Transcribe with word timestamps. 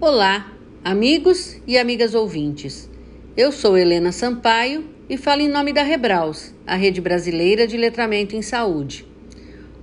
Olá, 0.00 0.52
amigos 0.84 1.60
e 1.66 1.76
amigas 1.76 2.14
ouvintes. 2.14 2.88
Eu 3.36 3.50
sou 3.50 3.76
Helena 3.76 4.12
Sampaio 4.12 4.84
e 5.10 5.16
falo 5.16 5.40
em 5.40 5.48
nome 5.48 5.72
da 5.72 5.82
Rebraus, 5.82 6.54
a 6.64 6.76
Rede 6.76 7.00
Brasileira 7.00 7.66
de 7.66 7.76
Letramento 7.76 8.36
em 8.36 8.40
Saúde. 8.40 9.04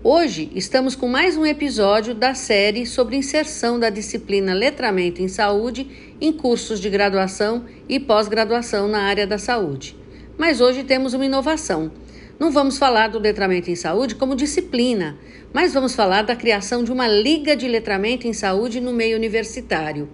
Hoje 0.01 0.49
estamos 0.55 0.95
com 0.95 1.09
mais 1.09 1.35
um 1.35 1.45
episódio 1.45 2.15
da 2.15 2.33
série 2.33 2.85
sobre 2.85 3.17
inserção 3.17 3.77
da 3.77 3.89
disciplina 3.89 4.53
Letramento 4.53 5.21
em 5.21 5.27
Saúde 5.27 6.15
em 6.21 6.31
cursos 6.31 6.79
de 6.79 6.89
graduação 6.89 7.65
e 7.89 7.99
pós-graduação 7.99 8.87
na 8.87 9.01
área 9.01 9.27
da 9.27 9.37
saúde. 9.37 9.97
Mas 10.37 10.61
hoje 10.61 10.85
temos 10.85 11.13
uma 11.13 11.25
inovação. 11.25 11.91
Não 12.37 12.51
vamos 12.51 12.77
falar 12.77 13.07
do 13.07 13.17
letramento 13.17 13.71
em 13.71 13.75
saúde 13.75 14.13
como 14.13 14.35
disciplina, 14.35 15.17
mas 15.53 15.73
vamos 15.73 15.95
falar 15.95 16.21
da 16.23 16.35
criação 16.35 16.83
de 16.83 16.91
uma 16.91 17.07
Liga 17.07 17.55
de 17.55 17.65
Letramento 17.65 18.27
em 18.27 18.33
Saúde 18.33 18.81
no 18.81 18.91
meio 18.91 19.15
universitário. 19.15 20.09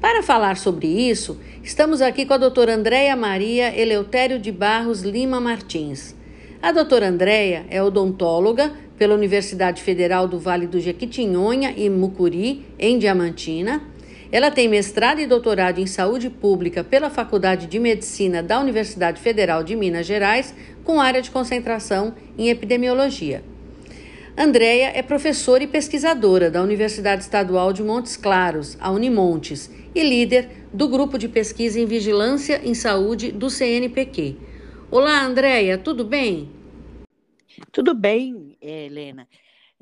Para 0.00 0.22
falar 0.22 0.56
sobre 0.56 0.86
isso, 0.86 1.38
estamos 1.62 2.00
aqui 2.00 2.24
com 2.24 2.32
a 2.32 2.38
doutora 2.38 2.74
Andréia 2.74 3.14
Maria 3.14 3.78
Eleutério 3.78 4.38
de 4.38 4.50
Barros 4.50 5.02
Lima 5.02 5.38
Martins. 5.38 6.16
A 6.62 6.72
doutora 6.72 7.08
Andréia 7.08 7.66
é 7.68 7.82
odontóloga 7.82 8.72
pela 8.96 9.14
Universidade 9.14 9.82
Federal 9.82 10.26
do 10.26 10.38
Vale 10.38 10.66
do 10.66 10.80
Jequitinhonha 10.80 11.74
e 11.76 11.90
Mucuri, 11.90 12.64
em 12.78 12.98
Diamantina. 12.98 13.82
Ela 14.32 14.50
tem 14.50 14.68
mestrado 14.68 15.20
e 15.20 15.26
doutorado 15.26 15.80
em 15.80 15.86
saúde 15.86 16.30
pública 16.30 16.84
pela 16.84 17.10
Faculdade 17.10 17.66
de 17.66 17.80
Medicina 17.80 18.42
da 18.42 18.60
Universidade 18.60 19.20
Federal 19.20 19.64
de 19.64 19.74
Minas 19.74 20.06
Gerais, 20.06 20.54
com 20.84 21.00
área 21.00 21.20
de 21.20 21.30
concentração 21.32 22.14
em 22.38 22.48
epidemiologia. 22.48 23.42
Andréia 24.38 24.92
é 24.94 25.02
professora 25.02 25.64
e 25.64 25.66
pesquisadora 25.66 26.48
da 26.48 26.62
Universidade 26.62 27.22
Estadual 27.22 27.72
de 27.72 27.82
Montes 27.82 28.16
Claros, 28.16 28.78
a 28.80 28.90
Unimontes, 28.90 29.68
e 29.92 30.02
líder 30.04 30.48
do 30.72 30.88
grupo 30.88 31.18
de 31.18 31.28
pesquisa 31.28 31.80
em 31.80 31.86
vigilância 31.86 32.60
em 32.64 32.72
saúde 32.72 33.32
do 33.32 33.50
CNPq. 33.50 34.36
Olá, 34.88 35.24
Andréia, 35.24 35.76
tudo 35.76 36.04
bem? 36.04 36.48
Tudo 37.72 37.92
bem, 37.92 38.56
Helena. 38.62 39.26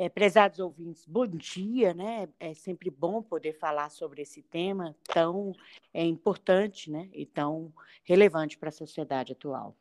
É, 0.01 0.09
prezados 0.09 0.61
ouvintes, 0.61 1.05
bom 1.05 1.27
dia, 1.27 1.93
né? 1.93 2.29
É 2.39 2.55
sempre 2.55 2.89
bom 2.89 3.21
poder 3.21 3.55
falar 3.55 3.91
sobre 3.91 4.23
esse 4.23 4.41
tema 4.43 4.95
tão 5.13 5.53
é, 5.93 6.05
importante 6.05 6.89
né? 6.89 7.11
e 7.13 7.27
tão 7.27 7.73
relevante 8.05 8.57
para 8.57 8.69
a 8.69 8.73
sociedade 8.73 9.33
atual. 9.33 9.77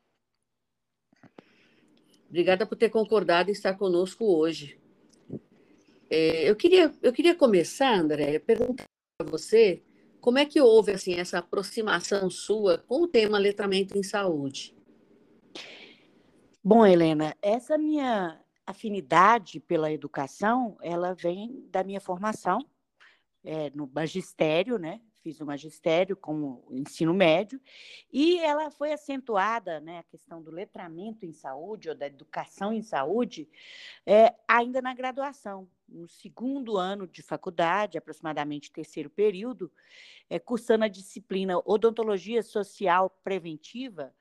Obrigada 2.28 2.66
por 2.66 2.74
ter 2.74 2.88
concordado 2.88 3.48
em 3.48 3.52
estar 3.52 3.74
conosco 3.74 4.24
hoje. 4.24 4.76
É, 6.10 6.50
eu, 6.50 6.56
queria, 6.56 6.92
eu 7.00 7.12
queria 7.12 7.36
começar, 7.36 7.94
André, 7.94 8.40
perguntar 8.40 8.86
para 9.16 9.30
você 9.30 9.84
como 10.20 10.38
é 10.38 10.44
que 10.44 10.60
houve 10.60 10.90
assim, 10.90 11.14
essa 11.14 11.38
aproximação 11.38 12.28
sua 12.28 12.78
com 12.78 13.02
o 13.02 13.08
tema 13.08 13.38
letramento 13.38 13.96
em 13.96 14.02
saúde. 14.02 14.74
Bom, 16.62 16.84
Helena, 16.84 17.36
essa 17.40 17.78
minha 17.78 18.38
afinidade 18.70 19.60
pela 19.60 19.90
educação, 19.90 20.76
ela 20.82 21.14
vem 21.14 21.66
da 21.70 21.82
minha 21.82 22.00
formação 22.00 22.58
é, 23.44 23.70
no 23.70 23.90
magistério, 23.92 24.78
né? 24.78 25.00
fiz 25.28 25.40
o 25.40 25.46
magistério 25.46 26.16
como 26.16 26.64
ensino 26.70 27.12
médio, 27.12 27.60
e 28.10 28.38
ela 28.38 28.70
foi 28.70 28.92
acentuada, 28.92 29.80
né, 29.80 29.98
a 29.98 30.02
questão 30.04 30.42
do 30.42 30.50
letramento 30.50 31.26
em 31.26 31.32
saúde, 31.32 31.90
ou 31.90 31.94
da 31.94 32.06
educação 32.06 32.72
em 32.72 32.82
saúde, 32.82 33.48
é, 34.06 34.34
ainda 34.46 34.80
na 34.80 34.94
graduação, 34.94 35.68
no 35.86 36.08
segundo 36.08 36.78
ano 36.78 37.06
de 37.06 37.22
faculdade, 37.22 37.98
aproximadamente 37.98 38.72
terceiro 38.72 39.10
período, 39.10 39.70
é, 40.30 40.38
cursando 40.38 40.84
a 40.84 40.88
disciplina 40.88 41.60
Odontologia 41.64 42.42
Social 42.42 43.10
Preventiva, 43.22 44.14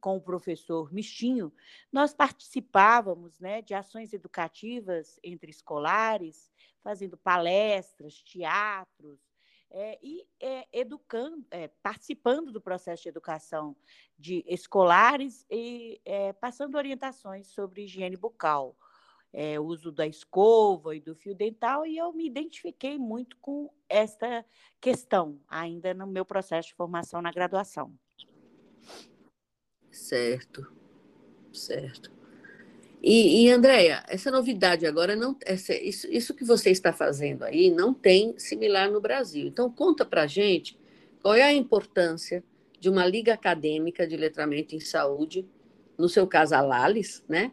com 0.00 0.16
o 0.16 0.20
professor 0.20 0.92
Mistinho, 0.92 1.52
nós 1.92 2.14
participávamos 2.14 3.38
né, 3.40 3.62
de 3.62 3.74
ações 3.74 4.12
educativas 4.12 5.18
entre 5.22 5.50
escolares, 5.50 6.50
fazendo 6.82 7.16
palestras, 7.16 8.20
teatros, 8.22 9.20
é, 9.70 9.98
e 10.02 10.26
é, 10.38 10.68
educando, 10.72 11.46
é, 11.50 11.68
participando 11.82 12.52
do 12.52 12.60
processo 12.60 13.04
de 13.04 13.08
educação 13.08 13.74
de 14.18 14.44
escolares 14.46 15.46
e 15.50 16.00
é, 16.04 16.32
passando 16.34 16.76
orientações 16.76 17.48
sobre 17.48 17.84
higiene 17.84 18.16
bucal, 18.16 18.76
é, 19.32 19.58
uso 19.58 19.90
da 19.90 20.06
escova 20.06 20.94
e 20.94 21.00
do 21.00 21.14
fio 21.14 21.34
dental, 21.34 21.86
e 21.86 21.96
eu 21.96 22.12
me 22.12 22.26
identifiquei 22.26 22.98
muito 22.98 23.36
com 23.38 23.72
esta 23.88 24.44
questão, 24.78 25.40
ainda 25.48 25.94
no 25.94 26.06
meu 26.06 26.24
processo 26.24 26.68
de 26.68 26.74
formação 26.74 27.22
na 27.22 27.32
graduação. 27.32 27.98
Certo, 29.92 30.66
certo. 31.52 32.10
E, 33.02 33.44
e 33.44 33.50
Andréia, 33.50 34.02
essa 34.08 34.30
novidade 34.30 34.86
agora, 34.86 35.14
não, 35.14 35.36
essa, 35.44 35.74
isso, 35.74 36.06
isso 36.10 36.34
que 36.34 36.44
você 36.44 36.70
está 36.70 36.92
fazendo 36.92 37.42
aí 37.42 37.70
não 37.70 37.92
tem 37.92 38.38
similar 38.38 38.90
no 38.90 39.00
Brasil. 39.00 39.46
Então, 39.46 39.70
conta 39.70 40.04
para 40.04 40.26
gente 40.26 40.78
qual 41.20 41.34
é 41.34 41.42
a 41.42 41.52
importância 41.52 42.42
de 42.80 42.88
uma 42.88 43.04
liga 43.04 43.34
acadêmica 43.34 44.06
de 44.06 44.16
letramento 44.16 44.74
em 44.74 44.80
saúde, 44.80 45.46
no 45.98 46.08
seu 46.08 46.26
caso, 46.26 46.54
a 46.54 46.60
LALES, 46.60 47.22
né? 47.28 47.52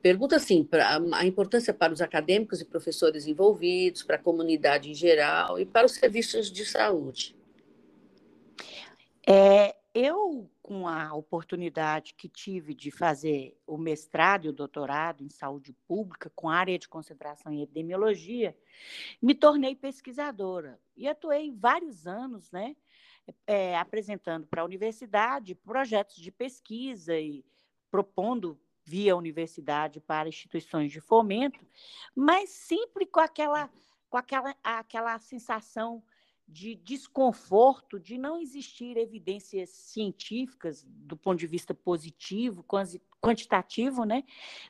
Pergunta 0.00 0.36
assim, 0.36 0.62
pra, 0.62 1.00
a 1.14 1.26
importância 1.26 1.74
para 1.74 1.92
os 1.92 2.00
acadêmicos 2.00 2.60
e 2.60 2.64
professores 2.64 3.26
envolvidos, 3.26 4.02
para 4.02 4.16
a 4.16 4.20
comunidade 4.20 4.90
em 4.90 4.94
geral 4.94 5.58
e 5.58 5.66
para 5.66 5.86
os 5.86 5.92
serviços 5.92 6.50
de 6.50 6.64
saúde. 6.64 7.36
É, 9.26 9.74
eu 9.92 10.48
com 10.66 10.88
a 10.88 11.14
oportunidade 11.14 12.12
que 12.14 12.28
tive 12.28 12.74
de 12.74 12.90
fazer 12.90 13.56
o 13.64 13.78
mestrado 13.78 14.46
e 14.46 14.48
o 14.48 14.52
doutorado 14.52 15.22
em 15.22 15.28
saúde 15.28 15.72
pública, 15.86 16.28
com 16.34 16.50
área 16.50 16.76
de 16.76 16.88
concentração 16.88 17.52
em 17.52 17.62
epidemiologia, 17.62 18.52
me 19.22 19.32
tornei 19.32 19.76
pesquisadora. 19.76 20.80
E 20.96 21.06
atuei 21.06 21.52
vários 21.52 22.04
anos, 22.08 22.50
né, 22.50 22.74
é, 23.46 23.78
apresentando 23.78 24.44
para 24.44 24.62
a 24.62 24.64
universidade 24.64 25.54
projetos 25.54 26.16
de 26.16 26.32
pesquisa 26.32 27.16
e 27.16 27.44
propondo 27.88 28.58
via 28.84 29.16
universidade 29.16 30.00
para 30.00 30.28
instituições 30.28 30.90
de 30.90 31.00
fomento, 31.00 31.64
mas 32.12 32.50
sempre 32.50 33.06
com 33.06 33.20
aquela, 33.20 33.70
com 34.10 34.18
aquela, 34.18 34.56
aquela 34.64 35.16
sensação 35.20 36.02
de 36.48 36.76
desconforto 36.76 37.98
de 37.98 38.16
não 38.16 38.40
existir 38.40 38.96
evidências 38.96 39.70
científicas 39.70 40.84
do 40.84 41.16
ponto 41.16 41.38
de 41.38 41.46
vista 41.46 41.74
positivo, 41.74 42.64
quantitativo, 43.20 44.04
né, 44.04 44.22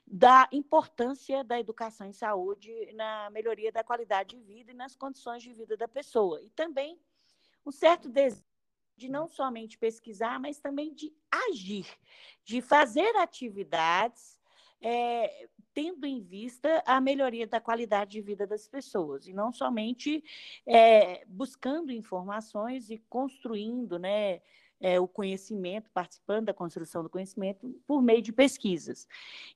da 0.06 0.48
importância 0.52 1.44
da 1.44 1.60
educação 1.60 2.06
em 2.06 2.12
saúde 2.12 2.72
na 2.94 3.28
melhoria 3.30 3.70
da 3.70 3.84
qualidade 3.84 4.36
de 4.36 4.42
vida 4.42 4.70
e 4.70 4.74
nas 4.74 4.96
condições 4.96 5.42
de 5.42 5.52
vida 5.52 5.76
da 5.76 5.86
pessoa. 5.86 6.40
E 6.42 6.48
também 6.50 6.98
um 7.64 7.70
certo 7.70 8.08
desejo 8.08 8.44
de 8.96 9.10
não 9.10 9.28
somente 9.28 9.76
pesquisar, 9.76 10.40
mas 10.40 10.58
também 10.58 10.94
de 10.94 11.14
agir, 11.30 11.86
de 12.42 12.62
fazer 12.62 13.14
atividades 13.16 14.40
é, 14.80 15.48
tendo 15.76 16.06
em 16.06 16.22
vista 16.22 16.82
a 16.86 16.98
melhoria 17.02 17.46
da 17.46 17.60
qualidade 17.60 18.12
de 18.12 18.22
vida 18.22 18.46
das 18.46 18.66
pessoas, 18.66 19.28
e 19.28 19.34
não 19.34 19.52
somente 19.52 20.24
é, 20.66 21.22
buscando 21.26 21.92
informações 21.92 22.88
e 22.88 22.96
construindo 23.10 23.98
né, 23.98 24.40
é, 24.80 24.98
o 24.98 25.06
conhecimento, 25.06 25.90
participando 25.90 26.46
da 26.46 26.54
construção 26.54 27.02
do 27.02 27.10
conhecimento 27.10 27.78
por 27.86 28.00
meio 28.00 28.22
de 28.22 28.32
pesquisas. 28.32 29.06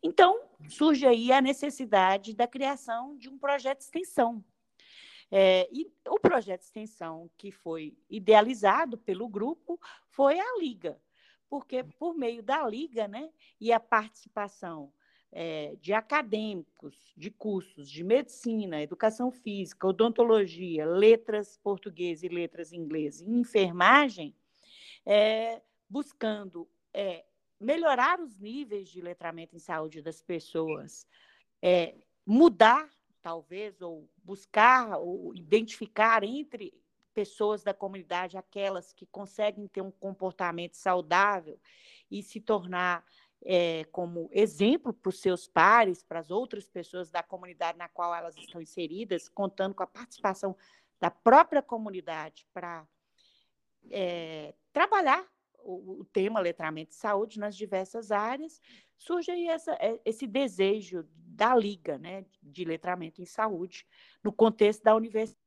Então, 0.02 0.38
surge 0.68 1.06
aí 1.06 1.32
a 1.32 1.40
necessidade 1.40 2.34
da 2.34 2.46
criação 2.46 3.16
de 3.16 3.30
um 3.30 3.38
projeto 3.38 3.78
de 3.78 3.84
extensão. 3.84 4.44
É, 5.30 5.66
e 5.72 5.90
o 6.06 6.20
projeto 6.20 6.60
de 6.60 6.66
extensão 6.66 7.30
que 7.38 7.50
foi 7.50 7.96
idealizado 8.10 8.98
pelo 8.98 9.26
grupo 9.26 9.80
foi 10.10 10.38
a 10.38 10.58
Liga, 10.58 11.00
porque 11.48 11.82
por 11.82 12.14
meio 12.14 12.42
da 12.42 12.68
Liga 12.68 13.08
né, 13.08 13.30
e 13.58 13.72
a 13.72 13.80
participação 13.80 14.92
é, 15.32 15.76
de 15.80 15.92
acadêmicos, 15.92 17.12
de 17.16 17.30
cursos 17.30 17.88
de 17.90 18.02
medicina, 18.02 18.82
educação 18.82 19.30
física, 19.30 19.86
odontologia, 19.86 20.84
letras 20.84 21.56
português 21.56 22.22
e 22.22 22.28
letras 22.28 22.72
inglês 22.72 23.20
e 23.20 23.30
enfermagem, 23.30 24.34
é, 25.06 25.62
buscando 25.88 26.68
é, 26.92 27.24
melhorar 27.60 28.20
os 28.20 28.38
níveis 28.38 28.88
de 28.88 29.00
letramento 29.00 29.54
em 29.54 29.60
saúde 29.60 30.02
das 30.02 30.22
pessoas, 30.22 31.06
mudar, 32.24 32.88
talvez, 33.20 33.82
ou 33.82 34.08
buscar, 34.24 34.98
ou 34.98 35.34
identificar 35.34 36.24
entre 36.24 36.72
pessoas 37.12 37.62
da 37.62 37.74
comunidade 37.74 38.36
aquelas 38.36 38.92
que 38.92 39.04
conseguem 39.06 39.66
ter 39.66 39.82
um 39.82 39.90
comportamento 39.90 40.74
saudável 40.74 41.60
e 42.10 42.22
se 42.22 42.40
tornar 42.40 43.04
é, 43.42 43.84
como 43.84 44.28
exemplo 44.32 44.92
para 44.92 45.08
os 45.08 45.20
seus 45.20 45.48
pares, 45.48 46.02
para 46.02 46.18
as 46.20 46.30
outras 46.30 46.68
pessoas 46.68 47.10
da 47.10 47.22
comunidade 47.22 47.78
na 47.78 47.88
qual 47.88 48.14
elas 48.14 48.36
estão 48.36 48.60
inseridas, 48.60 49.28
contando 49.28 49.74
com 49.74 49.82
a 49.82 49.86
participação 49.86 50.56
da 51.00 51.10
própria 51.10 51.62
comunidade 51.62 52.46
para 52.52 52.86
é, 53.90 54.54
trabalhar 54.72 55.26
o, 55.62 56.00
o, 56.00 56.04
tema 56.04 56.40
letramento 56.40 56.90
de 56.90 56.96
saúde 56.96 57.38
nas 57.38 57.56
diversas 57.56 58.10
áreas, 58.10 58.60
surge 58.96 59.30
aí 59.30 59.48
essa, 59.48 59.72
é, 59.74 59.98
esse 60.04 60.26
desejo 60.26 61.06
da 61.16 61.54
Liga 61.54 61.96
né, 61.98 62.24
de 62.42 62.64
Letramento 62.64 63.22
em 63.22 63.26
Saúde, 63.26 63.86
no 64.22 64.32
contexto 64.32 64.82
da 64.82 64.94
universidade, 64.94 65.40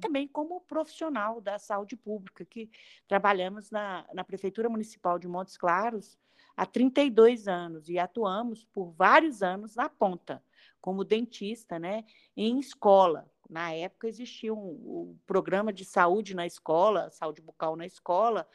também 0.00 0.28
como 0.28 0.60
profissional 0.62 1.40
da 1.40 1.58
saúde 1.58 1.96
pública, 1.96 2.44
que 2.44 2.70
trabalhamos 3.06 3.70
na, 3.70 4.06
na 4.14 4.24
Prefeitura 4.24 4.68
Municipal 4.68 5.18
de 5.18 5.26
Montes 5.26 5.56
Claros 5.56 6.16
há 6.58 6.66
32 6.66 7.46
anos 7.46 7.88
e 7.88 7.98
atuamos 7.98 8.64
por 8.64 8.90
vários 8.90 9.42
anos 9.42 9.76
na 9.76 9.88
ponta, 9.88 10.42
como 10.80 11.04
dentista, 11.04 11.78
né, 11.78 12.04
em 12.36 12.58
escola, 12.58 13.30
na 13.48 13.72
época 13.72 14.08
existia 14.08 14.52
um, 14.52 14.58
um, 14.58 15.18
programa 15.26 15.72
de 15.72 15.84
saúde 15.84 16.34
na 16.34 16.46
escola, 16.46 17.10
saúde 17.10 17.40
bucal 17.40 17.76
na 17.76 17.86
escola, 17.86 18.46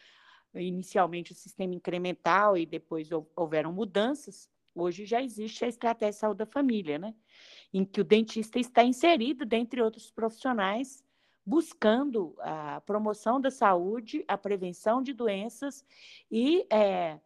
inicialmente 0.53 1.31
o 1.31 1.35
sistema 1.35 1.73
incremental 1.73 2.55
e 2.55 2.65
depois 2.65 3.09
houveram 3.35 3.73
mudanças. 3.73 4.47
Hoje 4.75 5.05
já 5.05 5.21
existe 5.21 5.65
a 5.65 5.67
estratégia 5.67 6.11
de 6.11 6.17
saúde 6.17 6.37
da 6.39 6.45
família, 6.45 6.99
né? 6.99 7.15
Em 7.73 7.83
que 7.83 8.01
o 8.01 8.03
dentista 8.03 8.59
está 8.59 8.83
inserido, 8.83 9.45
dentre 9.45 9.81
outros 9.81 10.11
profissionais, 10.11 11.03
buscando 11.43 12.35
a 12.39 12.79
promoção 12.81 13.41
da 13.41 13.49
saúde, 13.49 14.23
a 14.27 14.37
prevenção 14.37 15.01
de 15.01 15.11
doenças 15.11 15.83
e 16.29 16.67
é, 16.71 17.19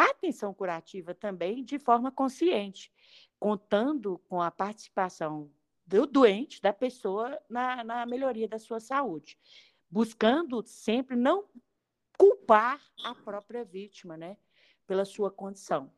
a 0.00 0.10
atenção 0.10 0.54
curativa 0.54 1.14
também 1.14 1.62
de 1.62 1.78
forma 1.78 2.10
consciente, 2.10 2.92
contando 3.38 4.18
com 4.28 4.40
a 4.40 4.50
participação 4.50 5.50
do 5.86 6.06
doente, 6.06 6.62
da 6.62 6.72
pessoa, 6.72 7.38
na, 7.48 7.84
na 7.84 8.06
melhoria 8.06 8.48
da 8.48 8.58
sua 8.58 8.80
saúde, 8.80 9.38
buscando 9.90 10.62
sempre 10.64 11.16
não 11.16 11.44
culpar 12.16 12.80
a 13.04 13.14
própria 13.14 13.64
vítima, 13.64 14.16
né, 14.16 14.36
pela 14.86 15.04
sua 15.04 15.30
condição. 15.30 15.92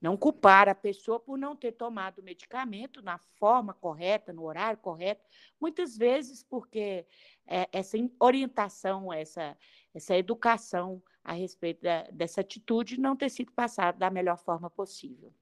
Não 0.00 0.16
culpar 0.16 0.68
a 0.68 0.74
pessoa 0.74 1.20
por 1.20 1.36
não 1.36 1.54
ter 1.54 1.72
tomado 1.72 2.20
o 2.20 2.24
medicamento 2.24 3.02
na 3.02 3.18
forma 3.18 3.74
correta, 3.74 4.32
no 4.32 4.44
horário 4.44 4.78
correto, 4.78 5.24
muitas 5.60 5.96
vezes 5.96 6.42
porque 6.42 7.06
é, 7.46 7.68
essa 7.72 7.96
orientação, 8.20 9.12
essa, 9.12 9.56
essa 9.94 10.16
educação 10.16 11.02
a 11.22 11.32
respeito 11.32 11.82
da, 11.82 12.02
dessa 12.04 12.40
atitude 12.40 12.98
não 12.98 13.16
ter 13.16 13.28
sido 13.28 13.52
passada 13.52 13.98
da 13.98 14.10
melhor 14.10 14.38
forma 14.38 14.70
possível. 14.70 15.32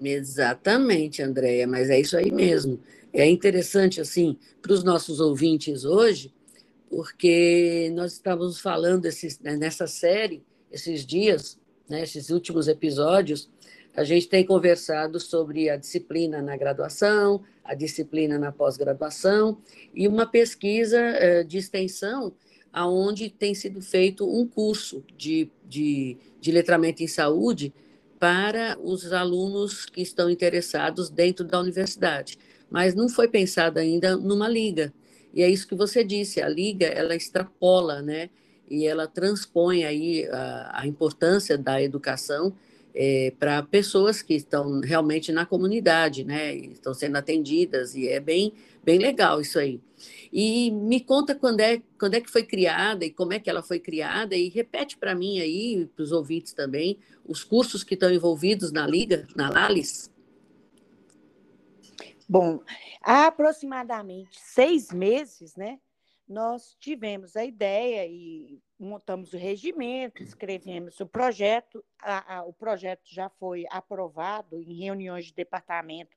Exatamente, 0.00 1.22
Andréia, 1.22 1.66
mas 1.66 1.90
é 1.90 2.00
isso 2.00 2.16
aí 2.16 2.32
mesmo. 2.32 2.80
É 3.12 3.26
interessante, 3.26 4.00
assim, 4.00 4.38
para 4.62 4.72
os 4.72 4.82
nossos 4.82 5.20
ouvintes 5.20 5.84
hoje, 5.84 6.32
porque 6.88 7.92
nós 7.94 8.14
estávamos 8.14 8.60
falando 8.60 9.06
esses, 9.06 9.38
né, 9.38 9.56
nessa 9.56 9.86
série, 9.86 10.42
esses 10.72 11.04
dias, 11.04 11.59
né, 11.90 12.02
esses 12.04 12.30
últimos 12.30 12.68
episódios, 12.68 13.50
a 13.94 14.04
gente 14.04 14.28
tem 14.28 14.46
conversado 14.46 15.18
sobre 15.18 15.68
a 15.68 15.76
disciplina 15.76 16.40
na 16.40 16.56
graduação, 16.56 17.42
a 17.64 17.74
disciplina 17.74 18.38
na 18.38 18.52
pós-graduação 18.52 19.58
e 19.92 20.06
uma 20.06 20.24
pesquisa 20.24 20.98
eh, 20.98 21.42
de 21.42 21.58
extensão 21.58 22.32
aonde 22.72 23.28
tem 23.28 23.52
sido 23.52 23.82
feito 23.82 24.24
um 24.24 24.46
curso 24.46 25.04
de, 25.16 25.50
de, 25.68 26.16
de 26.40 26.52
letramento 26.52 27.02
em 27.02 27.08
saúde 27.08 27.74
para 28.18 28.78
os 28.80 29.12
alunos 29.12 29.86
que 29.86 30.02
estão 30.02 30.30
interessados 30.30 31.10
dentro 31.10 31.44
da 31.44 31.58
universidade. 31.58 32.38
Mas 32.70 32.94
não 32.94 33.08
foi 33.08 33.26
pensado 33.26 33.80
ainda 33.80 34.16
numa 34.16 34.48
liga. 34.48 34.92
E 35.34 35.42
é 35.42 35.48
isso 35.48 35.66
que 35.66 35.74
você 35.74 36.04
disse, 36.04 36.40
a 36.40 36.48
liga, 36.48 36.86
ela 36.86 37.16
extrapola, 37.16 38.02
né? 38.02 38.30
E 38.70 38.86
ela 38.86 39.06
transpõe 39.06 39.84
aí 39.84 40.26
a, 40.28 40.80
a 40.82 40.86
importância 40.86 41.58
da 41.58 41.82
educação 41.82 42.54
é, 42.94 43.32
para 43.38 43.62
pessoas 43.62 44.22
que 44.22 44.34
estão 44.34 44.80
realmente 44.80 45.32
na 45.32 45.46
comunidade, 45.46 46.24
né? 46.24 46.54
Estão 46.54 46.94
sendo 46.94 47.16
atendidas 47.16 47.94
e 47.94 48.08
é 48.08 48.20
bem, 48.20 48.52
bem 48.82 48.98
legal 48.98 49.40
isso 49.40 49.58
aí. 49.58 49.80
E 50.32 50.70
me 50.70 51.00
conta 51.00 51.34
quando 51.34 51.60
é, 51.60 51.82
quando 51.98 52.14
é 52.14 52.20
que 52.20 52.30
foi 52.30 52.44
criada 52.44 53.04
e 53.04 53.10
como 53.10 53.32
é 53.32 53.38
que 53.38 53.50
ela 53.50 53.62
foi 53.62 53.78
criada, 53.78 54.36
e 54.36 54.48
repete 54.48 54.96
para 54.96 55.14
mim 55.14 55.40
aí, 55.40 55.86
para 55.94 56.02
os 56.02 56.12
ouvintes 56.12 56.52
também, 56.52 56.98
os 57.26 57.44
cursos 57.44 57.84
que 57.84 57.94
estão 57.94 58.10
envolvidos 58.10 58.72
na 58.72 58.86
Liga, 58.86 59.26
na 59.36 59.50
Lalis. 59.50 60.10
Bom, 62.28 62.62
há 63.02 63.26
aproximadamente 63.26 64.38
seis 64.40 64.92
meses, 64.92 65.56
né, 65.56 65.80
nós 66.30 66.76
tivemos 66.78 67.34
a 67.34 67.44
ideia 67.44 68.06
e 68.06 68.62
montamos 68.78 69.32
o 69.32 69.36
regimento, 69.36 70.22
escrevemos 70.22 71.00
o 71.00 71.06
projeto, 71.06 71.84
a, 72.00 72.36
a, 72.36 72.44
o 72.44 72.52
projeto 72.52 73.02
já 73.04 73.28
foi 73.28 73.66
aprovado 73.68 74.62
em 74.62 74.84
reuniões 74.84 75.26
de 75.26 75.34
departamento 75.34 76.16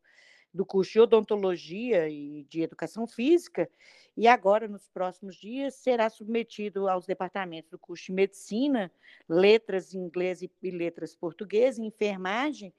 do 0.54 0.64
curso 0.64 0.92
de 0.92 1.00
odontologia 1.00 2.08
e 2.08 2.44
de 2.44 2.62
educação 2.62 3.08
física, 3.08 3.68
e 4.16 4.28
agora, 4.28 4.68
nos 4.68 4.88
próximos 4.88 5.36
dias, 5.36 5.74
será 5.74 6.08
submetido 6.12 6.88
aos 6.88 7.08
departamentos 7.08 7.72
do 7.72 7.80
curso 7.80 8.06
de 8.06 8.12
medicina, 8.12 8.92
letras 9.28 9.96
em 9.96 9.98
inglês 9.98 10.44
e 10.44 10.52
letras 10.70 11.16
português, 11.16 11.80
enfermagem, 11.80 12.72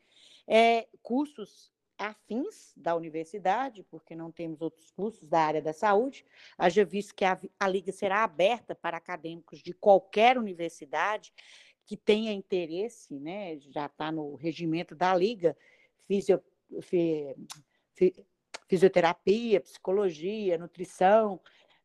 é, 0.47 0.87
cursos 1.03 1.74
afins 1.99 2.73
da 2.77 2.95
universidade, 2.95 3.83
porque 3.85 4.15
não 4.17 4.31
temos 4.31 4.61
outros 4.61 4.91
cursos 4.91 5.29
da 5.29 5.41
área 5.41 5.63
da 5.63 5.73
saúde, 5.73 6.25
haja 6.59 6.85
visto 6.85 7.15
que 7.15 7.25
a, 7.25 7.39
a 7.59 7.69
Liga 7.69 7.93
será 7.93 8.25
aberta 8.25 8.75
para 8.75 8.97
acadêmicos 8.97 9.61
de 9.61 9.73
qualquer 9.73 10.37
universidade 10.39 11.33
que 11.87 11.97
tenha 11.97 12.33
interesse, 12.33 13.19
né, 13.19 13.59
já 13.59 13.87
está 13.87 14.11
no 14.11 14.35
regimento 14.35 14.95
da 14.95 15.15
Liga, 15.15 15.57
fisio, 16.07 16.43
fisioterapia, 18.67 19.61
psicologia, 19.61 20.59
nutrição, 20.59 21.41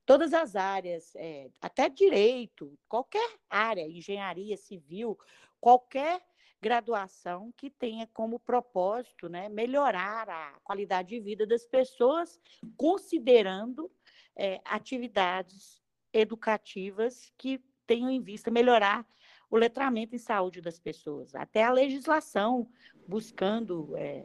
todas 0.06 0.34
as 0.34 0.56
áreas, 0.56 1.16
é, 1.16 1.50
até 1.62 1.90
direito, 1.90 2.78
qualquer 2.88 3.38
área, 3.50 3.88
engenharia 3.88 4.58
civil, 4.58 5.18
qualquer 5.60 6.22
graduação 6.62 7.54
que 7.56 7.70
tenha 7.70 8.08
como 8.14 8.40
propósito 8.40 9.30
né, 9.30 9.48
melhorar 9.50 10.30
a 10.30 10.60
qualidade 10.64 11.10
de 11.10 11.20
vida 11.20 11.46
das 11.46 11.66
pessoas, 11.66 12.40
considerando 12.76 13.92
é, 14.36 14.60
atividades 14.66 15.82
educativas 16.14 17.32
que 17.38 17.64
tenham 17.88 18.10
em 18.10 18.22
vista 18.22 18.52
melhorar 18.52 19.08
o 19.50 19.58
letramento 19.58 20.16
em 20.16 20.20
saúde 20.20 20.62
das 20.62 20.80
pessoas. 20.80 21.34
Até 21.34 21.64
a 21.64 21.72
legislação 21.72 22.70
buscando 23.08 23.96
é, 23.98 24.24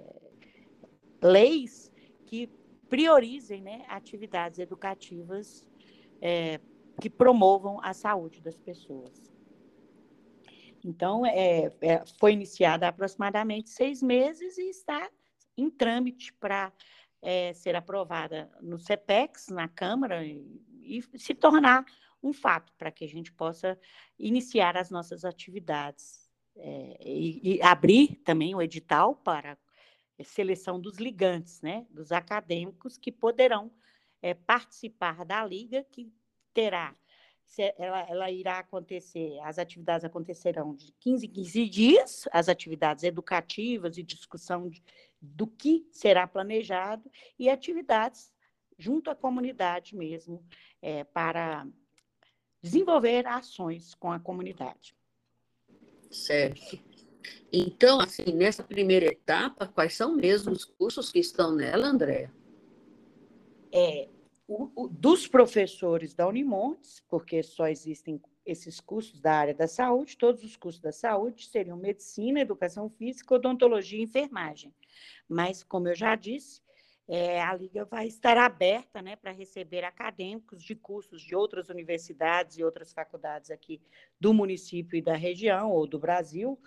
leis 1.23 1.91
que 2.27 2.49
priorizem 2.89 3.63
né, 3.63 3.85
atividades 3.89 4.59
educativas 4.59 5.67
é, 6.21 6.61
que 7.01 7.09
promovam 7.09 7.81
a 7.83 7.93
saúde 7.93 8.41
das 8.41 8.59
pessoas. 8.59 9.34
Então, 10.85 11.25
é, 11.25 11.73
é, 11.81 12.05
foi 12.19 12.35
iniciada 12.35 12.85
há 12.85 12.91
aproximadamente 12.91 13.71
seis 13.71 14.03
meses 14.03 14.59
e 14.59 14.69
está 14.69 15.11
em 15.57 15.71
trâmite 15.71 16.33
para 16.35 16.71
é, 17.23 17.55
ser 17.55 17.75
aprovada 17.75 18.51
no 18.61 18.79
CEPEX, 18.79 19.49
na 19.49 19.67
Câmara, 19.67 20.25
e, 20.25 20.61
e 20.83 21.03
se 21.19 21.35
tornar 21.35 21.87
um 22.23 22.33
fato 22.33 22.73
para 22.77 22.91
que 22.91 23.05
a 23.05 23.09
gente 23.09 23.33
possa 23.33 23.79
iniciar 24.19 24.77
as 24.77 24.91
nossas 24.91 25.25
atividades 25.25 26.31
é, 26.57 26.99
e, 27.01 27.57
e, 27.57 27.63
abrir 27.63 28.17
também 28.25 28.55
o 28.55 28.63
edital 28.63 29.17
para 29.17 29.59
seleção 30.23 30.79
dos 30.79 30.99
ligantes, 30.99 31.61
né, 31.61 31.87
dos 31.91 32.13
acadêmicos 32.13 32.97
que 32.97 33.11
poderão 33.11 33.73
é, 34.23 34.35
participar 34.35 35.25
da 35.25 35.45
liga, 35.45 35.85
que 35.91 36.13
terá 36.53 36.95
ela, 37.79 38.01
ela, 38.09 38.31
irá 38.31 38.59
acontecer, 38.59 39.39
as 39.41 39.59
atividades 39.59 40.05
acontecerão 40.05 40.75
de 40.75 40.93
15 41.01 41.27
em 41.27 41.31
15 41.31 41.69
dias, 41.69 42.29
as 42.33 42.49
atividades 42.49 43.05
educativas 43.05 43.97
e 43.97 44.03
discussão 44.03 44.69
de, 44.69 44.83
do 45.21 45.47
que 45.47 45.87
será 45.91 46.27
planejado, 46.27 47.11
e 47.39 47.49
atividades 47.49 48.33
junto 48.79 49.11
à 49.11 49.15
comunidade 49.15 49.97
mesmo, 49.97 50.45
é, 50.83 51.05
para 51.05 51.67
desenvolver 52.61 53.27
ações 53.27 53.95
com 53.95 54.11
a 54.11 54.19
comunidade. 54.19 54.97
Certo. 56.11 56.79
Então, 57.53 58.01
assim, 58.01 58.33
nessa 58.33 58.63
primeira 58.63 59.07
etapa, 59.07 59.67
quais 59.67 59.95
são 59.95 60.15
mesmo 60.15 60.53
os 60.53 60.65
cursos 60.65 61.11
que 61.11 61.19
estão 61.19 61.55
nela, 61.55 61.87
Andréa? 61.87 62.33
É, 63.73 64.09
o, 64.55 64.85
o, 64.85 64.89
dos 64.89 65.27
professores 65.27 66.15
da 66.15 66.27
Unimontes, 66.29 67.03
porque 67.09 67.43
só 67.43 67.67
existem 67.67 68.21
esses 68.47 68.79
cursos 68.79 69.21
da 69.21 69.33
área 69.33 69.55
da 69.55 69.67
saúde, 69.67 70.17
todos 70.17 70.45
os 70.45 70.57
cursos 70.57 70.81
da 70.81 70.93
saúde 70.93 71.47
seriam 71.47 71.77
medicina, 71.77 72.41
educação 72.41 72.89
física, 72.89 73.35
odontologia 73.35 73.99
e 73.99 74.03
enfermagem. 74.03 74.73
Mas, 75.29 75.65
como 75.65 75.89
eu 75.89 75.95
já 75.95 76.15
disse, 76.15 76.63
é, 77.09 77.43
a 77.43 77.55
Liga 77.55 77.85
vai 77.85 78.07
estar 78.07 78.37
aberta 78.39 79.03
né, 79.03 79.17
para 79.17 79.33
receber 79.33 79.85
acadêmicos 79.85 80.63
de 80.63 80.75
cursos 80.75 81.21
de 81.21 81.35
outras 81.35 81.69
universidades 81.69 82.57
e 82.57 82.65
outras 82.65 82.93
faculdades 82.93 83.51
aqui 83.51 83.81
do 84.21 84.33
município 84.33 84.97
e 84.97 85.03
da 85.03 85.17
região, 85.17 85.71
ou 85.71 85.87
do 85.87 85.99
Brasil, 85.99 86.59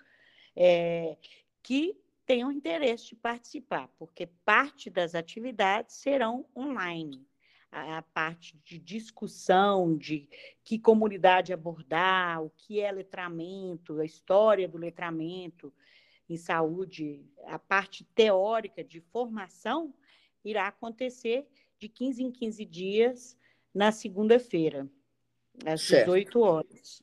é, 0.54 1.16
que 1.62 1.96
tenham 2.26 2.52
interesse 2.52 3.08
de 3.08 3.16
participar, 3.16 3.88
porque 3.98 4.26
parte 4.44 4.90
das 4.90 5.14
atividades 5.14 5.96
serão 5.96 6.44
online. 6.54 7.26
A, 7.70 7.98
a 7.98 8.02
parte 8.02 8.58
de 8.64 8.78
discussão, 8.78 9.96
de 9.96 10.28
que 10.64 10.78
comunidade 10.78 11.52
abordar, 11.52 12.42
o 12.42 12.50
que 12.50 12.80
é 12.80 12.90
letramento, 12.90 14.00
a 14.00 14.04
história 14.04 14.66
do 14.66 14.78
letramento 14.78 15.72
em 16.28 16.36
saúde, 16.36 17.24
a 17.46 17.58
parte 17.58 18.04
teórica 18.14 18.84
de 18.84 19.00
formação, 19.00 19.94
irá 20.44 20.68
acontecer 20.68 21.46
de 21.78 21.88
15 21.88 22.22
em 22.22 22.30
15 22.30 22.64
dias 22.64 23.38
na 23.74 23.92
segunda-feira, 23.92 24.88
às 25.64 25.82
certo. 25.82 26.06
18 26.06 26.40
horas. 26.40 27.02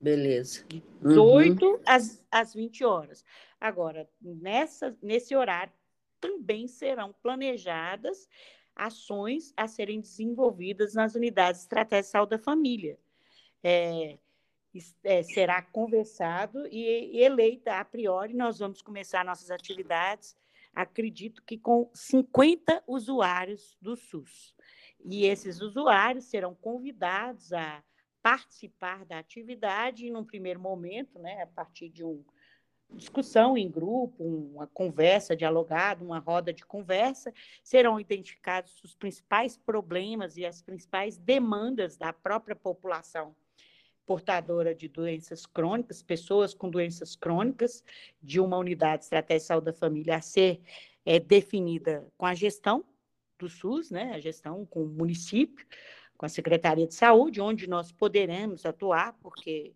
Beleza. 0.00 0.64
De 0.68 0.82
18 1.02 1.66
uhum. 1.66 1.80
às, 1.86 2.22
às 2.30 2.54
20 2.54 2.84
horas. 2.84 3.24
Agora, 3.60 4.08
nessa, 4.20 4.96
nesse 5.02 5.34
horário, 5.34 5.72
também 6.20 6.66
serão 6.68 7.12
planejadas 7.22 8.28
ações 8.74 9.52
a 9.56 9.66
serem 9.68 10.00
desenvolvidas 10.00 10.94
nas 10.94 11.14
unidades 11.14 11.62
estratégicas 11.62 12.06
de 12.06 12.12
saúde 12.12 12.30
da 12.30 12.38
família. 12.38 12.98
É, 13.62 14.18
é, 15.04 15.22
será 15.22 15.62
conversado 15.62 16.66
e, 16.66 17.16
e 17.16 17.22
eleita 17.22 17.78
a 17.78 17.84
priori, 17.84 18.34
nós 18.34 18.58
vamos 18.58 18.82
começar 18.82 19.24
nossas 19.24 19.50
atividades 19.50 20.36
acredito 20.74 21.42
que 21.42 21.56
com 21.56 21.88
50 21.94 22.82
usuários 22.86 23.76
do 23.80 23.96
SUS. 23.96 24.54
E 25.04 25.26
esses 25.26 25.60
usuários 25.60 26.24
serão 26.24 26.54
convidados 26.54 27.52
a 27.52 27.82
participar 28.22 29.04
da 29.04 29.18
atividade, 29.18 30.06
e 30.06 30.10
num 30.10 30.24
primeiro 30.24 30.58
momento, 30.58 31.18
né, 31.18 31.42
a 31.42 31.46
partir 31.46 31.90
de 31.90 32.02
uma 32.02 32.24
discussão 32.90 33.56
em 33.56 33.70
grupo, 33.70 34.22
uma 34.24 34.66
conversa 34.66 35.36
dialogada, 35.36 36.04
uma 36.04 36.18
roda 36.18 36.52
de 36.52 36.64
conversa, 36.64 37.32
serão 37.62 37.98
identificados 37.98 38.82
os 38.84 38.94
principais 38.94 39.56
problemas 39.56 40.36
e 40.36 40.44
as 40.44 40.62
principais 40.62 41.16
demandas 41.16 41.96
da 41.96 42.12
própria 42.12 42.54
população 42.54 43.34
portadora 44.06 44.74
de 44.74 44.88
doenças 44.88 45.46
crônicas, 45.46 46.02
pessoas 46.02 46.54
com 46.54 46.68
doenças 46.68 47.16
crônicas, 47.16 47.82
de 48.22 48.38
uma 48.38 48.58
unidade 48.58 49.04
estratégica 49.04 49.44
de 49.44 49.46
saúde 49.46 49.64
da 49.66 49.72
família 49.72 50.16
a 50.16 50.20
ser 50.20 50.60
é, 51.04 51.18
definida 51.18 52.06
com 52.16 52.26
a 52.26 52.34
gestão 52.34 52.84
do 53.38 53.48
SUS, 53.48 53.90
né, 53.90 54.12
a 54.14 54.20
gestão 54.20 54.64
com 54.66 54.82
o 54.82 54.88
município, 54.88 55.66
com 56.16 56.26
a 56.26 56.28
Secretaria 56.28 56.86
de 56.86 56.94
Saúde, 56.94 57.40
onde 57.40 57.66
nós 57.66 57.90
poderemos 57.90 58.64
atuar, 58.64 59.14
porque 59.20 59.74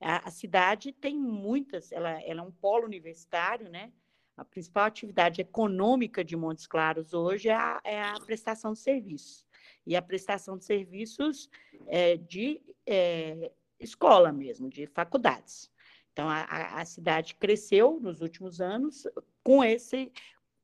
a, 0.00 0.28
a 0.28 0.30
cidade 0.30 0.92
tem 0.92 1.16
muitas, 1.16 1.92
ela, 1.92 2.20
ela 2.22 2.40
é 2.40 2.44
um 2.44 2.50
polo 2.50 2.84
universitário, 2.84 3.68
né, 3.68 3.92
a 4.40 4.44
principal 4.44 4.86
atividade 4.86 5.42
econômica 5.42 6.24
de 6.24 6.34
Montes 6.34 6.66
Claros 6.66 7.12
hoje 7.12 7.50
é 7.50 7.54
a, 7.54 7.80
é 7.84 8.02
a 8.02 8.18
prestação 8.20 8.72
de 8.72 8.78
serviços. 8.78 9.46
E 9.86 9.94
a 9.94 10.00
prestação 10.00 10.56
de 10.56 10.64
serviços 10.64 11.50
é, 11.86 12.16
de 12.16 12.62
é, 12.86 13.52
escola 13.78 14.32
mesmo, 14.32 14.70
de 14.70 14.86
faculdades. 14.86 15.70
Então, 16.12 16.26
a, 16.26 16.80
a 16.80 16.84
cidade 16.86 17.34
cresceu 17.34 18.00
nos 18.00 18.22
últimos 18.22 18.62
anos 18.62 19.06
com 19.44 19.62
esse, 19.62 20.10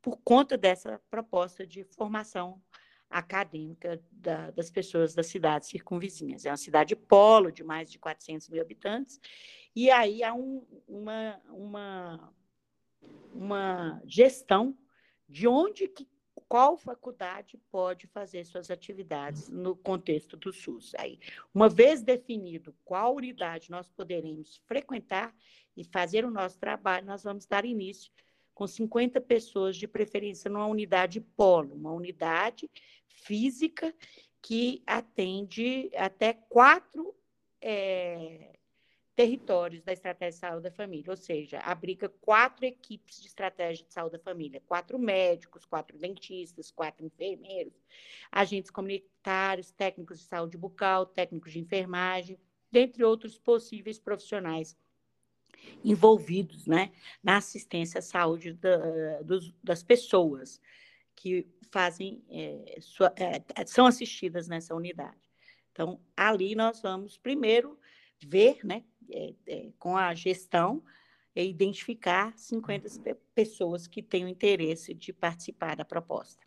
por 0.00 0.16
conta 0.24 0.56
dessa 0.56 0.98
proposta 1.10 1.66
de 1.66 1.84
formação 1.84 2.62
acadêmica 3.10 4.02
da, 4.10 4.50
das 4.50 4.70
pessoas 4.70 5.14
das 5.14 5.26
cidades 5.26 5.68
circunvizinhas. 5.68 6.44
É 6.44 6.50
uma 6.50 6.56
cidade 6.56 6.94
polo 6.96 7.50
de 7.50 7.62
mais 7.62 7.90
de 7.90 7.98
400 7.98 8.48
mil 8.48 8.60
habitantes, 8.60 9.20
e 9.74 9.90
aí 9.90 10.22
há 10.22 10.34
um, 10.34 10.66
uma, 10.88 11.40
uma, 11.48 12.34
uma 13.32 14.02
gestão 14.04 14.76
de 15.28 15.46
onde 15.46 15.88
que 15.88 16.08
qual 16.48 16.76
faculdade 16.76 17.58
pode 17.70 18.06
fazer 18.06 18.44
suas 18.44 18.70
atividades 18.70 19.48
no 19.48 19.74
contexto 19.74 20.36
do 20.36 20.52
SUS. 20.52 20.94
Aí, 20.96 21.18
uma 21.52 21.68
vez 21.68 22.02
definido 22.02 22.74
qual 22.84 23.16
unidade 23.16 23.70
nós 23.70 23.90
poderemos 23.90 24.60
frequentar 24.64 25.34
e 25.76 25.84
fazer 25.84 26.24
o 26.24 26.30
nosso 26.30 26.58
trabalho, 26.58 27.06
nós 27.06 27.24
vamos 27.24 27.46
dar 27.46 27.64
início 27.64 28.12
com 28.56 28.66
50 28.66 29.20
pessoas, 29.20 29.76
de 29.76 29.86
preferência 29.86 30.50
numa 30.50 30.66
unidade 30.66 31.20
polo, 31.20 31.74
uma 31.74 31.92
unidade 31.92 32.70
física 33.06 33.94
que 34.40 34.82
atende 34.86 35.90
até 35.94 36.32
quatro 36.32 37.14
é, 37.60 38.56
territórios 39.14 39.82
da 39.82 39.92
estratégia 39.92 40.30
de 40.32 40.38
saúde 40.38 40.62
da 40.62 40.70
família, 40.70 41.10
ou 41.10 41.16
seja, 41.18 41.58
abriga 41.58 42.08
quatro 42.08 42.64
equipes 42.64 43.20
de 43.20 43.26
estratégia 43.26 43.84
de 43.84 43.92
saúde 43.92 44.16
da 44.16 44.24
família, 44.24 44.62
quatro 44.66 44.98
médicos, 44.98 45.66
quatro 45.66 45.98
dentistas, 45.98 46.70
quatro 46.70 47.04
enfermeiros, 47.04 47.74
agentes 48.32 48.70
comunitários, 48.70 49.70
técnicos 49.70 50.20
de 50.20 50.24
saúde 50.24 50.56
bucal, 50.56 51.04
técnicos 51.04 51.52
de 51.52 51.60
enfermagem, 51.60 52.38
dentre 52.72 53.04
outros 53.04 53.38
possíveis 53.38 53.98
profissionais 53.98 54.74
envolvidos 55.84 56.66
né, 56.66 56.92
na 57.22 57.36
assistência 57.36 57.98
à 57.98 58.02
saúde 58.02 58.52
da, 58.54 59.22
dos, 59.22 59.52
das 59.62 59.82
pessoas 59.82 60.60
que 61.14 61.46
fazem 61.70 62.22
é, 62.30 62.78
sua, 62.80 63.12
é, 63.16 63.42
são 63.66 63.86
assistidas 63.86 64.48
nessa 64.48 64.74
unidade. 64.74 65.16
Então, 65.72 66.00
ali 66.16 66.54
nós 66.54 66.80
vamos 66.80 67.18
primeiro 67.18 67.78
ver 68.24 68.58
né, 68.64 68.82
é, 69.10 69.34
é, 69.46 69.68
com 69.78 69.96
a 69.96 70.14
gestão 70.14 70.82
e 71.34 71.44
identificar 71.44 72.32
50 72.36 73.16
pessoas 73.34 73.86
que 73.86 74.02
têm 74.02 74.24
o 74.24 74.28
interesse 74.28 74.94
de 74.94 75.12
participar 75.12 75.76
da 75.76 75.84
proposta. 75.84 76.46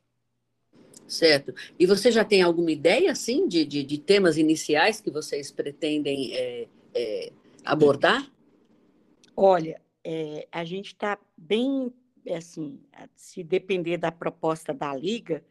Certo. 1.07 1.53
E 1.77 1.85
você 1.85 2.11
já 2.11 2.23
tem 2.23 2.41
alguma 2.41 2.71
ideia, 2.71 3.11
assim, 3.11 3.47
de, 3.47 3.65
de, 3.65 3.83
de 3.83 3.97
temas 3.97 4.37
iniciais 4.37 4.99
que 5.01 5.09
vocês 5.09 5.51
pretendem 5.51 6.33
é, 6.33 6.67
é, 6.93 7.31
abordar? 7.63 8.31
Olha, 9.41 9.81
é, 10.03 10.49
a 10.51 10.65
gente 10.65 10.87
está 10.87 11.17
bem, 11.37 11.93
assim, 12.35 12.77
se 13.15 13.41
depender 13.41 13.95
da 13.95 14.11
proposta 14.11 14.73
da 14.73 14.93
Liga, 14.93 15.45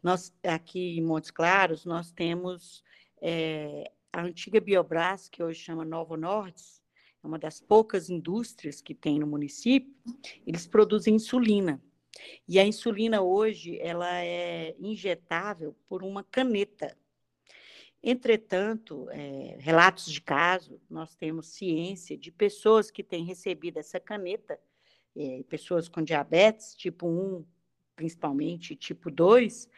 nós 0.00 0.32
aqui 0.44 0.96
em 0.96 1.02
Montes 1.02 1.32
Claros, 1.32 1.84
nós 1.84 2.12
temos 2.12 2.84
é, 3.20 3.90
a 4.12 4.22
antiga 4.22 4.60
Biobras, 4.60 5.28
que 5.28 5.42
hoje 5.42 5.58
chama 5.58 5.84
Novo 5.84 6.16
Norte, 6.16 6.62
é 7.20 7.26
uma 7.26 7.36
das 7.36 7.60
poucas 7.60 8.08
indústrias 8.08 8.80
que 8.80 8.94
tem 8.94 9.18
no 9.18 9.26
município, 9.26 9.92
eles 10.46 10.64
produzem 10.68 11.16
insulina. 11.16 11.82
E 12.46 12.60
a 12.60 12.64
insulina 12.64 13.22
hoje 13.22 13.76
ela 13.80 14.22
é 14.22 14.76
injetável 14.78 15.74
por 15.88 16.04
uma 16.04 16.22
caneta. 16.22 16.96
Entretanto, 18.02 19.08
é, 19.10 19.56
relatos 19.60 20.10
de 20.10 20.20
caso, 20.20 20.80
nós 20.90 21.14
temos 21.14 21.48
ciência 21.48 22.18
de 22.18 22.32
pessoas 22.32 22.90
que 22.90 23.02
têm 23.02 23.24
recebido 23.24 23.78
essa 23.78 24.00
caneta, 24.00 24.58
é, 25.16 25.44
pessoas 25.48 25.88
com 25.88 26.02
diabetes 26.02 26.74
tipo 26.74 27.06
1, 27.06 27.44
principalmente 27.94 28.74
tipo 28.74 29.08
2, 29.10 29.68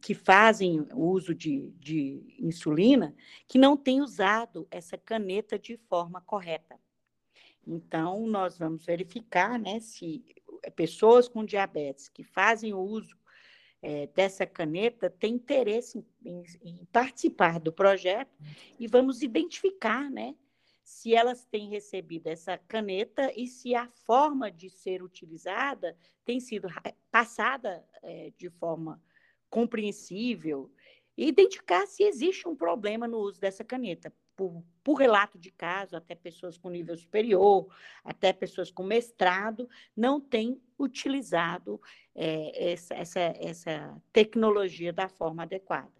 que 0.00 0.14
fazem 0.14 0.86
uso 0.94 1.34
de, 1.34 1.70
de 1.78 2.36
insulina, 2.38 3.14
que 3.48 3.58
não 3.58 3.76
têm 3.76 4.00
usado 4.00 4.66
essa 4.70 4.96
caneta 4.96 5.58
de 5.58 5.76
forma 5.76 6.20
correta. 6.20 6.78
Então, 7.66 8.26
nós 8.28 8.56
vamos 8.56 8.84
verificar 8.84 9.58
né, 9.58 9.80
se 9.80 10.24
pessoas 10.76 11.28
com 11.28 11.44
diabetes 11.44 12.08
que 12.08 12.22
fazem 12.22 12.74
uso 12.74 13.16
é, 13.82 14.06
dessa 14.08 14.46
caneta 14.46 15.10
têm 15.10 15.34
interesse 15.34 16.04
em, 16.24 16.42
em, 16.62 16.84
participar 16.86 17.60
do 17.60 17.72
projeto 17.72 18.34
e 18.78 18.86
vamos 18.86 19.22
identificar 19.22 20.10
né, 20.10 20.34
se 20.82 21.14
elas 21.14 21.44
têm 21.44 21.68
recebido 21.68 22.28
essa 22.28 22.56
caneta 22.56 23.32
e 23.36 23.46
se 23.46 23.74
a 23.74 23.88
forma 23.88 24.50
de 24.50 24.70
ser 24.70 25.02
utilizada 25.02 25.96
tem 26.24 26.40
sido 26.40 26.68
passada 27.10 27.84
é, 28.02 28.32
de 28.36 28.48
forma 28.50 29.02
compreensível 29.50 30.70
e 31.16 31.28
identificar 31.28 31.86
se 31.86 32.02
existe 32.02 32.46
um 32.46 32.54
problema 32.54 33.08
no 33.08 33.18
uso 33.18 33.40
dessa 33.40 33.64
caneta. 33.64 34.12
Por, 34.36 34.62
por, 34.84 34.94
relato 34.96 35.38
de 35.38 35.50
caso, 35.50 35.96
até 35.96 36.14
pessoas 36.14 36.58
com 36.58 36.68
nível 36.68 36.94
superior, 36.94 37.74
até 38.04 38.34
pessoas 38.34 38.70
com 38.70 38.82
mestrado, 38.82 39.66
não 39.96 40.20
têm 40.20 40.60
utilizado 40.78 41.80
é, 42.16 42.72
essa, 42.72 42.94
essa, 42.94 43.20
essa 43.20 44.02
tecnologia 44.12 44.92
da 44.92 45.08
forma 45.08 45.42
adequada. 45.42 45.92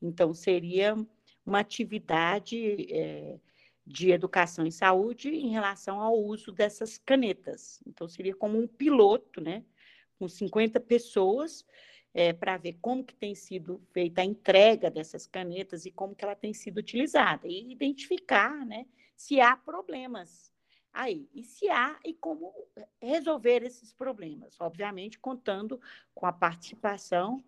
Então, 0.00 0.32
seria 0.32 0.94
uma 1.44 1.58
atividade 1.58 2.86
é, 2.90 3.38
de 3.84 4.12
educação 4.12 4.64
em 4.64 4.70
saúde 4.70 5.28
em 5.30 5.50
relação 5.50 6.00
ao 6.00 6.16
uso 6.16 6.52
dessas 6.52 6.96
canetas. 6.96 7.82
Então, 7.86 8.08
seria 8.08 8.34
como 8.34 8.58
um 8.58 8.68
piloto, 8.68 9.40
né, 9.40 9.64
com 10.18 10.28
50 10.28 10.78
pessoas 10.78 11.66
é, 12.14 12.32
para 12.32 12.56
ver 12.56 12.78
como 12.80 13.04
que 13.04 13.14
tem 13.14 13.34
sido 13.34 13.82
feita 13.92 14.20
a 14.22 14.24
entrega 14.24 14.88
dessas 14.88 15.26
canetas 15.26 15.84
e 15.84 15.90
como 15.90 16.14
que 16.14 16.24
ela 16.24 16.36
tem 16.36 16.54
sido 16.54 16.78
utilizada 16.78 17.48
e 17.48 17.72
identificar, 17.72 18.64
né, 18.64 18.86
se 19.16 19.40
há 19.40 19.56
problemas 19.56 20.53
aí 20.94 21.28
e 21.34 21.42
se 21.42 21.68
há 21.68 21.98
e 22.04 22.14
como 22.14 22.54
resolver 23.02 23.64
esses 23.64 23.92
problemas, 23.92 24.56
obviamente 24.60 25.18
contando 25.18 25.80
com 26.14 26.24
a 26.24 26.32
participação 26.32 27.42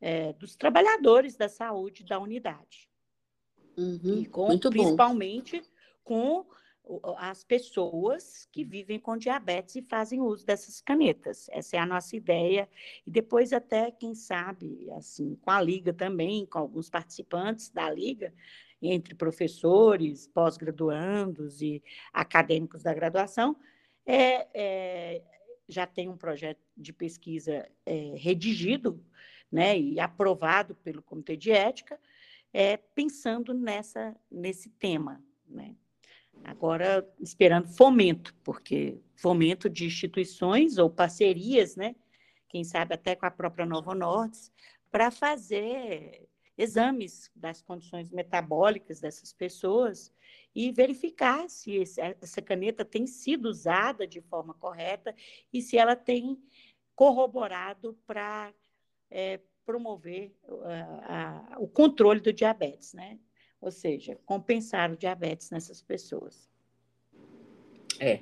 é, 0.00 0.32
dos 0.34 0.56
trabalhadores 0.56 1.36
da 1.36 1.48
saúde 1.48 2.04
da 2.04 2.18
unidade 2.18 2.90
uhum, 3.76 4.18
e 4.18 4.26
com, 4.26 4.58
principalmente 4.58 5.62
com 6.02 6.44
as 7.18 7.44
pessoas 7.44 8.48
que 8.50 8.64
vivem 8.64 8.98
com 8.98 9.16
diabetes 9.16 9.76
e 9.76 9.82
fazem 9.82 10.20
uso 10.20 10.46
dessas 10.46 10.80
canetas. 10.80 11.46
Essa 11.50 11.76
é 11.76 11.78
a 11.78 11.86
nossa 11.86 12.16
ideia. 12.16 12.68
E 13.06 13.10
depois, 13.10 13.52
até, 13.52 13.90
quem 13.90 14.14
sabe, 14.14 14.90
assim, 14.92 15.36
com 15.42 15.50
a 15.50 15.60
Liga 15.60 15.92
também, 15.92 16.46
com 16.46 16.58
alguns 16.58 16.88
participantes 16.88 17.68
da 17.68 17.90
Liga, 17.90 18.32
entre 18.80 19.14
professores, 19.14 20.26
pós-graduandos 20.28 21.60
e 21.60 21.82
acadêmicos 22.12 22.82
da 22.82 22.94
graduação, 22.94 23.56
é, 24.06 24.46
é, 24.54 25.22
já 25.68 25.86
tem 25.86 26.08
um 26.08 26.16
projeto 26.16 26.60
de 26.76 26.92
pesquisa 26.92 27.68
é, 27.84 28.14
redigido 28.16 29.04
né, 29.50 29.78
e 29.78 30.00
aprovado 30.00 30.74
pelo 30.76 31.02
Comitê 31.02 31.36
de 31.36 31.50
Ética, 31.50 31.98
é, 32.52 32.76
pensando 32.76 33.52
nessa, 33.52 34.16
nesse 34.30 34.70
tema. 34.70 35.22
Né? 35.46 35.74
Agora, 36.44 37.06
esperando 37.20 37.68
fomento, 37.68 38.34
porque 38.42 38.98
fomento 39.14 39.68
de 39.68 39.84
instituições 39.86 40.78
ou 40.78 40.88
parcerias, 40.88 41.76
né? 41.76 41.94
quem 42.48 42.64
sabe 42.64 42.94
até 42.94 43.14
com 43.14 43.26
a 43.26 43.30
própria 43.30 43.66
Novo 43.66 43.94
Norte, 43.94 44.50
para 44.90 45.10
fazer 45.10 46.26
exames 46.58 47.30
das 47.34 47.62
condições 47.62 48.10
metabólicas 48.10 49.00
dessas 49.00 49.32
pessoas 49.32 50.12
e 50.54 50.72
verificar 50.72 51.48
se 51.48 51.76
esse, 51.76 52.00
essa 52.00 52.42
caneta 52.42 52.84
tem 52.84 53.06
sido 53.06 53.48
usada 53.48 54.06
de 54.06 54.20
forma 54.20 54.52
correta 54.54 55.14
e 55.52 55.62
se 55.62 55.78
ela 55.78 55.94
tem 55.94 56.36
corroborado 56.96 57.96
para 58.04 58.52
é, 59.08 59.40
promover 59.64 60.34
uh, 60.48 61.62
o 61.62 61.68
controle 61.68 62.20
do 62.20 62.32
diabetes, 62.32 62.92
né? 62.92 63.18
ou 63.60 63.70
seja, 63.70 64.18
compensar 64.26 64.90
o 64.90 64.96
diabetes 64.96 65.50
nessas 65.50 65.80
pessoas. 65.80 66.48
É, 68.00 68.20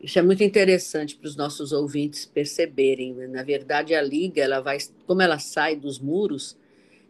isso 0.00 0.18
é 0.18 0.22
muito 0.22 0.42
interessante 0.42 1.16
para 1.16 1.28
os 1.28 1.36
nossos 1.36 1.72
ouvintes 1.72 2.26
perceberem. 2.26 3.14
Né? 3.14 3.26
Na 3.26 3.42
verdade, 3.42 3.94
a 3.94 4.02
liga, 4.02 4.42
ela 4.42 4.60
vai, 4.60 4.78
como 5.06 5.22
ela 5.22 5.38
sai 5.38 5.76
dos 5.76 5.98
muros, 5.98 6.56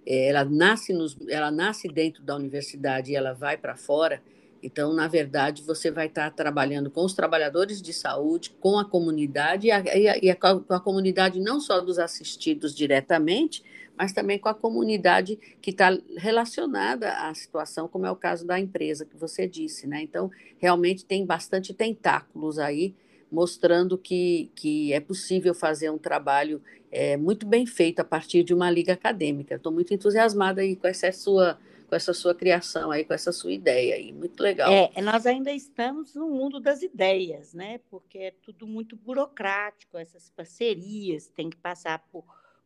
ela 0.06 0.44
nasce 0.44 0.92
nos, 0.92 1.16
ela 1.28 1.50
nasce 1.50 1.88
dentro 1.88 2.22
da 2.22 2.36
universidade 2.36 3.12
e 3.12 3.16
ela 3.16 3.32
vai 3.32 3.56
para 3.56 3.76
fora. 3.76 4.22
Então, 4.62 4.94
na 4.94 5.06
verdade, 5.06 5.62
você 5.62 5.90
vai 5.90 6.06
estar 6.06 6.30
trabalhando 6.30 6.90
com 6.90 7.04
os 7.04 7.12
trabalhadores 7.12 7.82
de 7.82 7.92
saúde, 7.92 8.50
com 8.60 8.78
a 8.78 8.84
comunidade, 8.84 9.66
e 9.66 9.70
a, 9.70 9.82
e 10.22 10.30
a, 10.30 10.36
com 10.36 10.72
a 10.72 10.80
comunidade 10.80 11.38
não 11.38 11.60
só 11.60 11.80
dos 11.80 11.98
assistidos 11.98 12.74
diretamente, 12.74 13.62
mas 13.96 14.12
também 14.12 14.38
com 14.38 14.48
a 14.48 14.54
comunidade 14.54 15.38
que 15.60 15.70
está 15.70 15.96
relacionada 16.16 17.12
à 17.12 17.34
situação, 17.34 17.86
como 17.86 18.06
é 18.06 18.10
o 18.10 18.16
caso 18.16 18.46
da 18.46 18.58
empresa 18.58 19.04
que 19.04 19.16
você 19.16 19.46
disse, 19.46 19.86
né? 19.86 20.02
Então, 20.02 20.30
realmente 20.58 21.04
tem 21.04 21.24
bastante 21.24 21.72
tentáculos 21.74 22.58
aí, 22.58 22.94
mostrando 23.30 23.98
que, 23.98 24.50
que 24.54 24.92
é 24.92 25.00
possível 25.00 25.54
fazer 25.54 25.90
um 25.90 25.98
trabalho 25.98 26.62
é, 26.90 27.16
muito 27.16 27.46
bem 27.46 27.66
feito 27.66 28.00
a 28.00 28.04
partir 28.04 28.42
de 28.44 28.54
uma 28.54 28.70
liga 28.70 28.92
acadêmica. 28.92 29.56
Estou 29.56 29.72
muito 29.72 29.92
entusiasmada 29.92 30.60
aí 30.60 30.76
com 30.76 30.86
essa 30.86 31.10
sua 31.12 31.58
com 31.86 31.94
essa 31.94 32.14
sua 32.14 32.34
criação 32.34 32.90
aí, 32.90 33.04
com 33.04 33.12
essa 33.12 33.30
sua 33.30 33.52
ideia 33.52 33.96
aí, 33.96 34.10
muito 34.10 34.42
legal. 34.42 34.72
É, 34.72 35.02
nós 35.02 35.26
ainda 35.26 35.52
estamos 35.52 36.14
no 36.14 36.30
mundo 36.30 36.58
das 36.58 36.80
ideias, 36.80 37.52
né? 37.52 37.78
Porque 37.90 38.18
é 38.18 38.30
tudo 38.42 38.66
muito 38.66 38.96
burocrático, 38.96 39.98
essas 39.98 40.30
parcerias, 40.30 41.28
tem 41.28 41.50
que 41.50 41.58
passar 41.58 41.98
por 42.10 42.24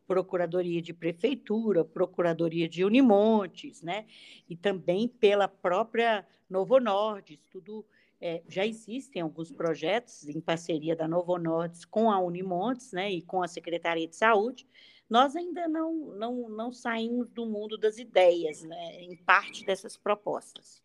Procuradoria 0.08 0.80
de 0.80 0.94
Prefeitura, 0.94 1.84
Procuradoria 1.84 2.66
de 2.66 2.82
Unimontes, 2.82 3.82
né? 3.82 4.06
e 4.48 4.56
também 4.56 5.06
pela 5.06 5.46
própria 5.46 6.26
Novo 6.48 6.80
Nordes, 6.80 7.46
tudo 7.50 7.84
é, 8.20 8.42
já 8.48 8.66
existem 8.66 9.22
alguns 9.22 9.50
projetos 9.52 10.28
em 10.28 10.40
parceria 10.40 10.96
da 10.96 11.06
Novo 11.06 11.38
Nordes 11.38 11.84
com 11.84 12.10
a 12.10 12.18
Unimontes 12.18 12.92
né? 12.92 13.10
e 13.10 13.22
com 13.22 13.42
a 13.42 13.48
Secretaria 13.48 14.08
de 14.08 14.16
Saúde. 14.16 14.66
Nós 15.08 15.36
ainda 15.36 15.66
não, 15.68 15.94
não, 16.16 16.48
não 16.48 16.72
saímos 16.72 17.30
do 17.30 17.46
mundo 17.46 17.78
das 17.78 17.98
ideias, 17.98 18.62
né? 18.62 19.02
em 19.02 19.16
parte 19.16 19.64
dessas 19.64 19.96
propostas. 19.96 20.82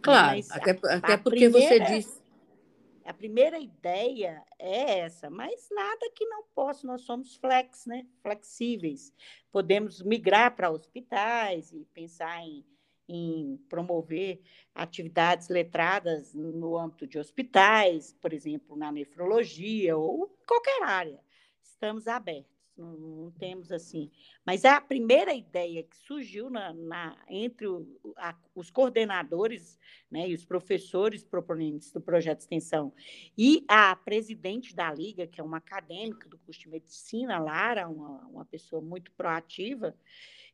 Claro, 0.00 0.36
Mas 0.36 0.50
até, 0.50 0.70
a, 0.70 0.96
até 0.96 1.16
porque 1.16 1.48
primeira... 1.48 1.86
você 1.86 1.94
disse 1.94 2.22
a 3.04 3.12
primeira 3.12 3.58
ideia 3.58 4.42
é 4.58 5.00
essa, 5.00 5.28
mas 5.28 5.68
nada 5.70 6.10
que 6.14 6.24
não 6.26 6.44
possa, 6.54 6.86
nós 6.86 7.02
somos 7.02 7.36
flex, 7.36 7.86
né? 7.86 8.06
flexíveis. 8.22 9.12
Podemos 9.50 10.02
migrar 10.02 10.54
para 10.54 10.70
hospitais 10.70 11.72
e 11.72 11.84
pensar 11.92 12.42
em, 12.42 12.64
em 13.08 13.56
promover 13.68 14.40
atividades 14.74 15.48
letradas 15.48 16.34
no 16.34 16.78
âmbito 16.78 17.06
de 17.06 17.18
hospitais, 17.18 18.12
por 18.20 18.32
exemplo, 18.32 18.76
na 18.76 18.90
nefrologia 18.92 19.96
ou 19.96 20.28
qualquer 20.46 20.82
área. 20.82 21.20
Estamos 21.62 22.06
abertos 22.06 22.52
não, 22.76 22.96
não, 22.96 23.30
temos 23.32 23.70
assim. 23.70 24.10
Mas 24.44 24.64
a 24.64 24.80
primeira 24.80 25.34
ideia 25.34 25.82
que 25.82 25.96
surgiu 25.96 26.48
na, 26.48 26.72
na 26.72 27.16
entre 27.28 27.66
o, 27.66 27.86
a, 28.16 28.34
os 28.54 28.70
coordenadores 28.70 29.78
né, 30.10 30.28
e 30.28 30.34
os 30.34 30.44
professores 30.44 31.22
proponentes 31.22 31.92
do 31.92 32.00
projeto 32.00 32.38
de 32.38 32.44
extensão 32.44 32.92
e 33.36 33.64
a 33.68 33.94
presidente 33.94 34.74
da 34.74 34.92
Liga, 34.92 35.26
que 35.26 35.40
é 35.40 35.44
uma 35.44 35.58
acadêmica 35.58 36.28
do 36.28 36.38
curso 36.38 36.60
de 36.60 36.68
medicina, 36.68 37.38
Lara, 37.38 37.88
uma, 37.88 38.26
uma 38.26 38.44
pessoa 38.44 38.80
muito 38.80 39.12
proativa, 39.12 39.94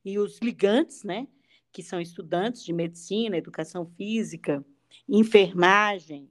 e 0.05 0.19
os 0.19 0.39
ligantes, 0.39 1.05
né, 1.05 1.27
que 1.73 1.83
são 1.83 2.01
estudantes 2.01 2.65
de 2.65 2.73
medicina, 2.73 3.37
educação 3.37 3.87
física, 3.87 4.65
enfermagem, 5.09 6.29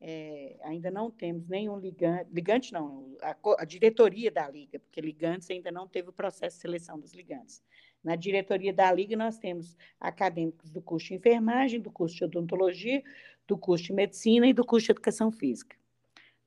é, 0.00 0.58
ainda 0.64 0.90
não 0.90 1.10
temos 1.10 1.46
nenhum 1.46 1.78
ligante, 1.78 2.30
ligante 2.32 2.72
não, 2.72 3.16
a, 3.20 3.36
a, 3.58 3.64
diretoria 3.64 4.30
da 4.30 4.48
Liga, 4.48 4.78
porque 4.78 5.00
ligantes 5.00 5.50
ainda 5.50 5.70
não 5.70 5.86
teve 5.86 6.08
o 6.08 6.12
processo 6.12 6.56
de 6.56 6.62
seleção 6.62 6.98
dos 6.98 7.12
ligantes. 7.12 7.62
Na 8.02 8.16
diretoria 8.16 8.72
da 8.72 8.90
Liga, 8.90 9.14
nós 9.14 9.38
temos 9.38 9.76
acadêmicos 10.00 10.70
do 10.70 10.80
curso 10.80 11.08
de 11.08 11.14
enfermagem, 11.14 11.80
do 11.80 11.90
curso 11.90 12.16
de 12.16 12.24
odontologia, 12.24 13.02
do 13.46 13.58
curso 13.58 13.86
de 13.86 13.92
medicina 13.92 14.46
e 14.46 14.54
do 14.54 14.64
curso 14.64 14.86
de 14.86 14.92
educação 14.92 15.30
física 15.30 15.79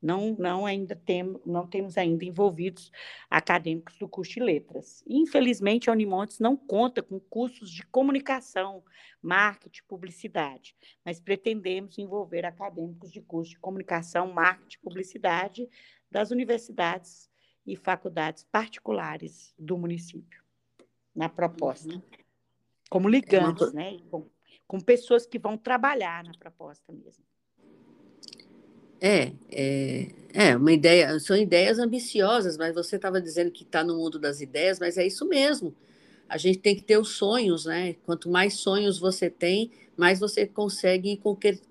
não, 0.04 0.36
não 0.38 0.66
ainda 0.66 0.96
tem, 0.96 1.40
não 1.46 1.66
temos 1.66 1.98
ainda 1.98 2.26
envolvidos 2.26 2.92
acadêmicos 3.30 3.98
do 3.98 4.08
curso 4.08 4.34
de 4.34 4.42
letras. 4.42 5.02
Infelizmente, 5.08 5.90
a 5.90 5.94
Unimontes 5.94 6.40
não 6.40 6.58
conta 6.58 7.02
com 7.02 7.20
cursos 7.22 7.72
de 7.72 7.86
comunicação, 7.88 8.84
marketing, 9.22 9.82
publicidade, 9.88 10.76
mas 11.06 11.22
pretendemos 11.22 11.98
envolver 11.98 12.46
acadêmicos 12.46 13.12
de 13.12 13.22
curso 13.22 13.52
de 13.52 13.60
comunicação, 13.60 14.34
marketing, 14.34 14.80
publicidade 14.80 15.70
das 16.12 16.30
universidades 16.30 17.30
e 17.66 17.78
faculdades 17.78 18.44
particulares 18.52 19.56
do 19.58 19.78
município, 19.78 20.44
na 21.16 21.30
proposta. 21.30 21.94
Uhum. 21.94 22.02
Como 22.90 23.08
ligantes, 23.08 23.68
é 23.68 23.72
uma... 23.72 23.74
né? 23.74 24.00
Com, 24.12 24.30
com 24.68 24.80
pessoas 24.82 25.26
que 25.26 25.40
vão 25.40 25.58
trabalhar 25.58 26.26
na 26.26 26.34
proposta 26.38 26.92
mesmo. 26.92 27.24
É, 29.06 29.34
é, 29.52 30.08
é 30.34 30.56
uma 30.56 30.72
ideia, 30.72 31.20
são 31.20 31.36
ideias 31.36 31.78
ambiciosas, 31.78 32.56
mas 32.56 32.74
você 32.74 32.96
estava 32.96 33.20
dizendo 33.20 33.52
que 33.52 33.64
está 33.64 33.84
no 33.84 33.98
mundo 33.98 34.18
das 34.18 34.40
ideias, 34.40 34.80
mas 34.80 34.98
é 34.98 35.06
isso 35.06 35.28
mesmo. 35.28 35.76
A 36.30 36.38
gente 36.38 36.60
tem 36.60 36.74
que 36.74 36.82
ter 36.84 36.98
os 36.98 37.10
sonhos, 37.10 37.66
né? 37.66 37.96
Quanto 38.06 38.30
mais 38.30 38.54
sonhos 38.54 38.98
você 38.98 39.30
tem, 39.30 39.72
mais 39.98 40.22
você 40.22 40.48
consegue 40.48 41.12
ir 41.14 41.22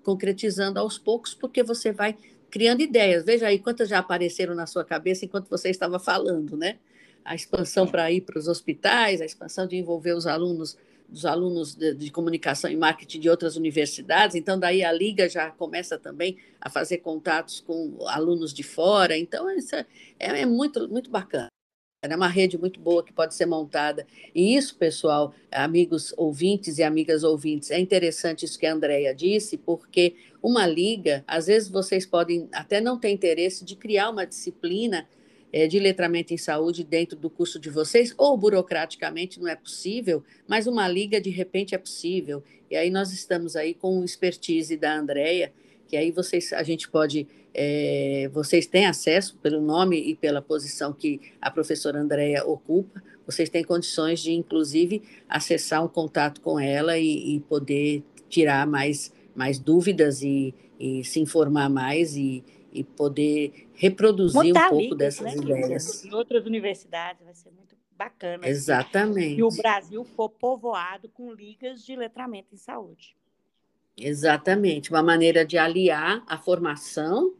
concretizando 0.03 0.77
aos 0.79 0.99
poucos, 0.99 1.33
porque 1.33 1.63
você 1.63 1.91
vai 1.91 2.15
criando 2.51 2.81
ideias. 2.81 3.25
Veja 3.25 3.47
aí 3.47 3.57
quantas 3.57 3.89
já 3.89 3.97
apareceram 3.97 4.53
na 4.53 4.67
sua 4.67 4.85
cabeça 4.85 5.25
enquanto 5.25 5.49
você 5.49 5.71
estava 5.71 5.97
falando, 5.97 6.55
né? 6.55 6.77
A 7.25 7.33
expansão 7.33 7.87
para 7.87 8.11
ir 8.11 8.21
para 8.21 8.37
os 8.37 8.47
hospitais, 8.47 9.21
a 9.21 9.25
expansão 9.25 9.65
de 9.65 9.75
envolver 9.75 10.13
os 10.13 10.27
alunos 10.27 10.77
dos 11.13 11.25
alunos 11.27 11.75
de, 11.75 11.93
de, 11.93 12.11
comunicação 12.11 12.71
e 12.71 12.75
marketing 12.75 13.19
de 13.19 13.29
outras 13.29 13.55
universidades, 13.55 14.35
então 14.35 14.59
daí 14.59 14.83
a 14.83 14.91
liga 14.91 15.29
já 15.29 15.51
começa 15.51 15.97
também 15.97 16.37
a 16.59 16.71
fazer 16.71 16.97
contatos 16.97 17.59
com 17.59 17.97
alunos 18.07 18.51
de 18.51 18.63
fora, 18.63 19.15
então 19.15 19.49
isso 19.51 19.75
é, 19.75 19.85
é 20.19 20.45
muito, 20.45 20.89
muito 20.89 21.11
bacana. 21.11 21.47
É 22.01 22.15
uma 22.15 22.27
rede 22.27 22.57
muito 22.57 22.81
boa 22.81 23.01
que 23.01 23.13
pode 23.13 23.33
ser 23.33 23.45
montada. 23.45 24.05
E 24.35 24.57
isso, 24.57 24.75
pessoal, 24.75 25.33
amigos 25.49 26.13
ouvintes 26.17 26.77
e 26.77 26.83
amigas 26.83 27.23
ouvintes, 27.23 27.71
é 27.71 27.79
interessante 27.79 28.43
isso 28.43 28.59
que 28.59 28.65
a 28.65 28.73
Andrea 28.73 29.15
disse, 29.15 29.57
porque 29.57 30.17
uma 30.41 30.67
liga, 30.67 31.23
às 31.25 31.47
vezes 31.47 31.69
vocês 31.69 32.05
podem 32.05 32.49
até 32.51 32.81
não 32.81 32.99
ter 32.99 33.09
interesse 33.09 33.63
de 33.63 33.77
criar 33.77 34.09
uma 34.09 34.25
disciplina 34.25 35.07
é, 35.53 35.67
de 35.67 35.79
letramento 35.79 36.33
em 36.33 36.37
saúde 36.37 36.83
dentro 36.83 37.15
do 37.15 37.29
curso 37.29 37.59
de 37.59 37.69
vocês, 37.69 38.11
ou 38.17 38.35
burocraticamente 38.35 39.39
não 39.39 39.47
é 39.47 39.55
possível, 39.55 40.23
mas 40.47 40.65
uma 40.65 40.87
liga 40.87 41.21
de 41.21 41.29
repente 41.29 41.75
é 41.75 41.77
possível. 41.77 42.43
E 42.71 42.75
aí 42.75 42.89
nós 42.89 43.13
estamos 43.13 43.55
aí 43.55 43.75
com 43.75 43.99
o 43.99 44.03
expertise 44.03 44.75
da 44.75 44.97
Andrea, 44.97 45.53
que 45.87 45.95
aí 45.95 46.09
vocês, 46.09 46.51
a 46.51 46.63
gente 46.63 46.89
pode, 46.89 47.27
é, 47.53 48.27
vocês 48.33 48.65
têm 48.65 48.87
acesso 48.87 49.37
pelo 49.43 49.61
nome 49.61 49.95
e 49.95 50.15
pela 50.15 50.41
posição 50.41 50.91
que 50.91 51.21
a 51.39 51.51
professora 51.51 51.99
Andrea 51.99 52.43
ocupa, 52.43 53.03
vocês 53.25 53.47
têm 53.47 53.63
condições 53.63 54.21
de, 54.21 54.33
inclusive, 54.33 55.03
acessar 55.29 55.85
um 55.85 55.87
contato 55.87 56.41
com 56.41 56.59
ela 56.59 56.97
e, 56.97 57.35
e 57.35 57.39
poder 57.41 58.03
tirar 58.27 58.65
mais, 58.65 59.13
mais 59.35 59.59
dúvidas 59.59 60.23
e, 60.23 60.53
e 60.79 61.03
se 61.03 61.19
informar 61.19 61.69
mais 61.69 62.17
e, 62.17 62.43
e 62.73 62.83
poder 62.83 63.67
reproduzir 63.75 64.43
Montar 64.43 64.67
um 64.67 64.69
pouco 64.69 64.83
ligas, 64.83 64.97
dessas 64.97 65.35
né, 65.35 65.35
ideias. 65.35 66.05
Em 66.05 66.13
outras 66.13 66.45
universidades 66.45 67.23
vai 67.23 67.35
ser 67.35 67.51
muito 67.51 67.75
bacana. 67.95 68.43
Assim, 68.43 68.49
Exatamente. 68.49 69.39
E 69.39 69.43
o 69.43 69.49
Brasil 69.49 70.03
for 70.03 70.29
povoado 70.29 71.07
com 71.09 71.31
ligas 71.31 71.85
de 71.85 71.95
letramento 71.95 72.53
em 72.53 72.57
saúde. 72.57 73.15
Exatamente, 73.95 74.89
uma 74.89 75.03
maneira 75.03 75.45
de 75.45 75.55
aliar 75.55 76.23
a 76.27 76.35
formação 76.35 77.35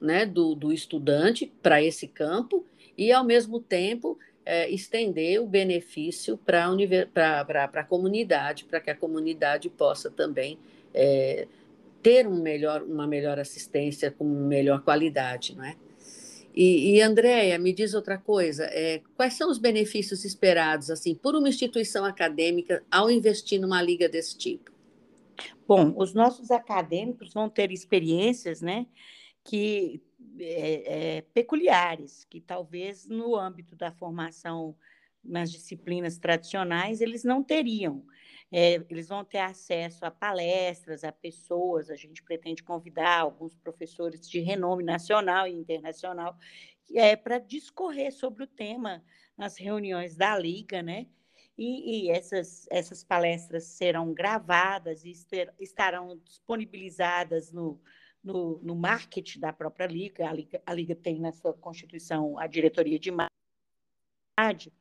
né, 0.00 0.24
do, 0.24 0.54
do 0.54 0.72
estudante 0.72 1.52
para 1.60 1.82
esse 1.82 2.06
campo 2.06 2.64
e, 2.96 3.10
ao 3.10 3.24
mesmo 3.24 3.58
tempo, 3.58 4.16
é, 4.44 4.70
estender 4.70 5.42
o 5.42 5.46
benefício 5.46 6.38
para 6.38 6.70
a 7.74 7.84
comunidade, 7.84 8.64
para 8.64 8.80
que 8.80 8.90
a 8.90 8.94
comunidade 8.94 9.68
possa 9.68 10.08
também 10.08 10.56
é, 10.94 11.48
ter 12.06 12.24
um 12.28 12.40
melhor, 12.40 12.84
uma 12.84 13.04
melhor 13.04 13.36
assistência 13.36 14.12
com 14.12 14.24
melhor 14.24 14.80
qualidade, 14.84 15.56
não 15.56 15.64
é? 15.64 15.74
E, 16.54 16.94
e 16.94 17.02
Andréia, 17.02 17.58
me 17.58 17.72
diz 17.72 17.94
outra 17.94 18.16
coisa, 18.16 18.62
é, 18.66 19.02
quais 19.16 19.34
são 19.34 19.50
os 19.50 19.58
benefícios 19.58 20.24
esperados 20.24 20.88
assim 20.88 21.16
por 21.16 21.34
uma 21.34 21.48
instituição 21.48 22.04
acadêmica 22.04 22.84
ao 22.92 23.10
investir 23.10 23.60
numa 23.60 23.82
liga 23.82 24.08
desse 24.08 24.38
tipo? 24.38 24.70
Bom, 25.66 25.94
os 25.96 26.14
nossos 26.14 26.52
acadêmicos 26.52 27.34
vão 27.34 27.48
ter 27.50 27.72
experiências, 27.72 28.62
né, 28.62 28.86
que 29.42 30.00
é, 30.38 31.16
é, 31.16 31.20
peculiares, 31.34 32.24
que 32.30 32.40
talvez 32.40 33.04
no 33.04 33.34
âmbito 33.34 33.74
da 33.74 33.90
formação 33.90 34.76
nas 35.24 35.50
disciplinas 35.50 36.18
tradicionais 36.18 37.00
eles 37.00 37.24
não 37.24 37.42
teriam. 37.42 38.04
É, 38.52 38.74
eles 38.88 39.08
vão 39.08 39.24
ter 39.24 39.38
acesso 39.38 40.04
a 40.04 40.10
palestras, 40.10 41.02
a 41.02 41.10
pessoas. 41.10 41.90
A 41.90 41.96
gente 41.96 42.22
pretende 42.22 42.62
convidar 42.62 43.20
alguns 43.20 43.54
professores 43.54 44.28
de 44.28 44.40
renome 44.40 44.84
nacional 44.84 45.46
e 45.46 45.52
internacional 45.52 46.36
é, 46.94 47.16
para 47.16 47.38
discorrer 47.38 48.12
sobre 48.12 48.44
o 48.44 48.46
tema 48.46 49.04
nas 49.36 49.56
reuniões 49.56 50.16
da 50.16 50.38
Liga, 50.38 50.82
né? 50.82 51.06
E, 51.58 52.06
e, 52.06 52.10
essas, 52.10 52.66
essas 52.70 53.02
palestras 53.02 53.64
serão 53.64 54.12
gravadas 54.12 55.04
e 55.04 55.12
estarão 55.58 56.18
disponibilizadas 56.18 57.50
no, 57.50 57.80
no, 58.22 58.58
no 58.58 58.76
marketing 58.76 59.40
da 59.40 59.52
própria 59.52 59.86
Liga. 59.86 60.28
A, 60.28 60.32
Liga. 60.32 60.62
a 60.66 60.74
Liga 60.74 60.94
tem 60.94 61.18
na 61.18 61.32
sua 61.32 61.54
Constituição 61.54 62.38
a 62.38 62.46
diretoria 62.46 62.98
de 62.98 63.10
marketing. 63.10 64.72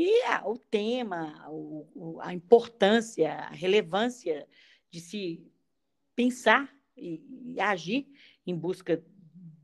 E 0.00 0.22
o 0.44 0.56
tema, 0.56 1.44
o, 1.50 2.20
a 2.20 2.32
importância, 2.32 3.32
a 3.32 3.50
relevância 3.50 4.46
de 4.92 5.00
se 5.00 5.44
pensar 6.14 6.72
e, 6.96 7.20
e 7.54 7.60
agir 7.60 8.06
em 8.46 8.54
busca 8.54 9.04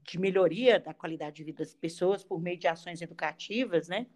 de 0.02 0.18
melhoria 0.18 0.80
da 0.80 0.92
qualidade 0.92 1.36
de 1.36 1.44
vida 1.44 1.58
das 1.58 1.76
pessoas 1.76 2.24
por 2.24 2.42
meio 2.42 2.58
de 2.58 2.66
ações 2.66 3.00
educativas, 3.00 3.86
né? 3.86 4.08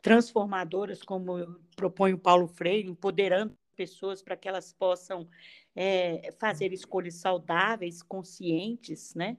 transformadoras, 0.00 1.02
como 1.02 1.60
propõe 1.76 2.14
o 2.14 2.18
Paulo 2.18 2.48
Freire, 2.48 2.88
empoderando 2.88 3.54
pessoas 3.76 4.22
para 4.22 4.38
que 4.38 4.48
elas 4.48 4.72
possam 4.72 5.28
é, 5.76 6.30
fazer 6.38 6.72
escolhas 6.72 7.16
saudáveis, 7.16 8.02
conscientes, 8.02 9.14
né? 9.14 9.36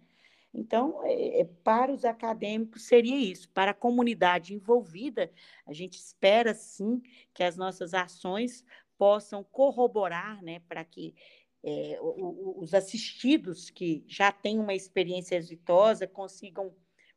Então, 0.55 1.03
é, 1.03 1.41
é, 1.41 1.43
para 1.63 1.91
os 1.91 2.05
acadêmicos 2.05 2.83
seria 2.83 3.17
isso. 3.17 3.49
Para 3.49 3.71
a 3.71 3.73
comunidade 3.73 4.53
envolvida, 4.53 5.29
a 5.65 5.73
gente 5.73 5.97
espera 5.97 6.53
sim 6.53 7.01
que 7.33 7.43
as 7.43 7.57
nossas 7.57 7.93
ações 7.93 8.63
possam 8.97 9.43
corroborar, 9.43 10.41
né, 10.41 10.61
para 10.69 10.85
que 10.85 11.13
é, 11.61 11.99
os 11.99 12.73
assistidos 12.73 13.69
que 13.69 14.05
já 14.07 14.31
têm 14.31 14.57
uma 14.57 14.73
experiência 14.73 15.35
exitosa 15.35 16.07
consigam 16.07 16.73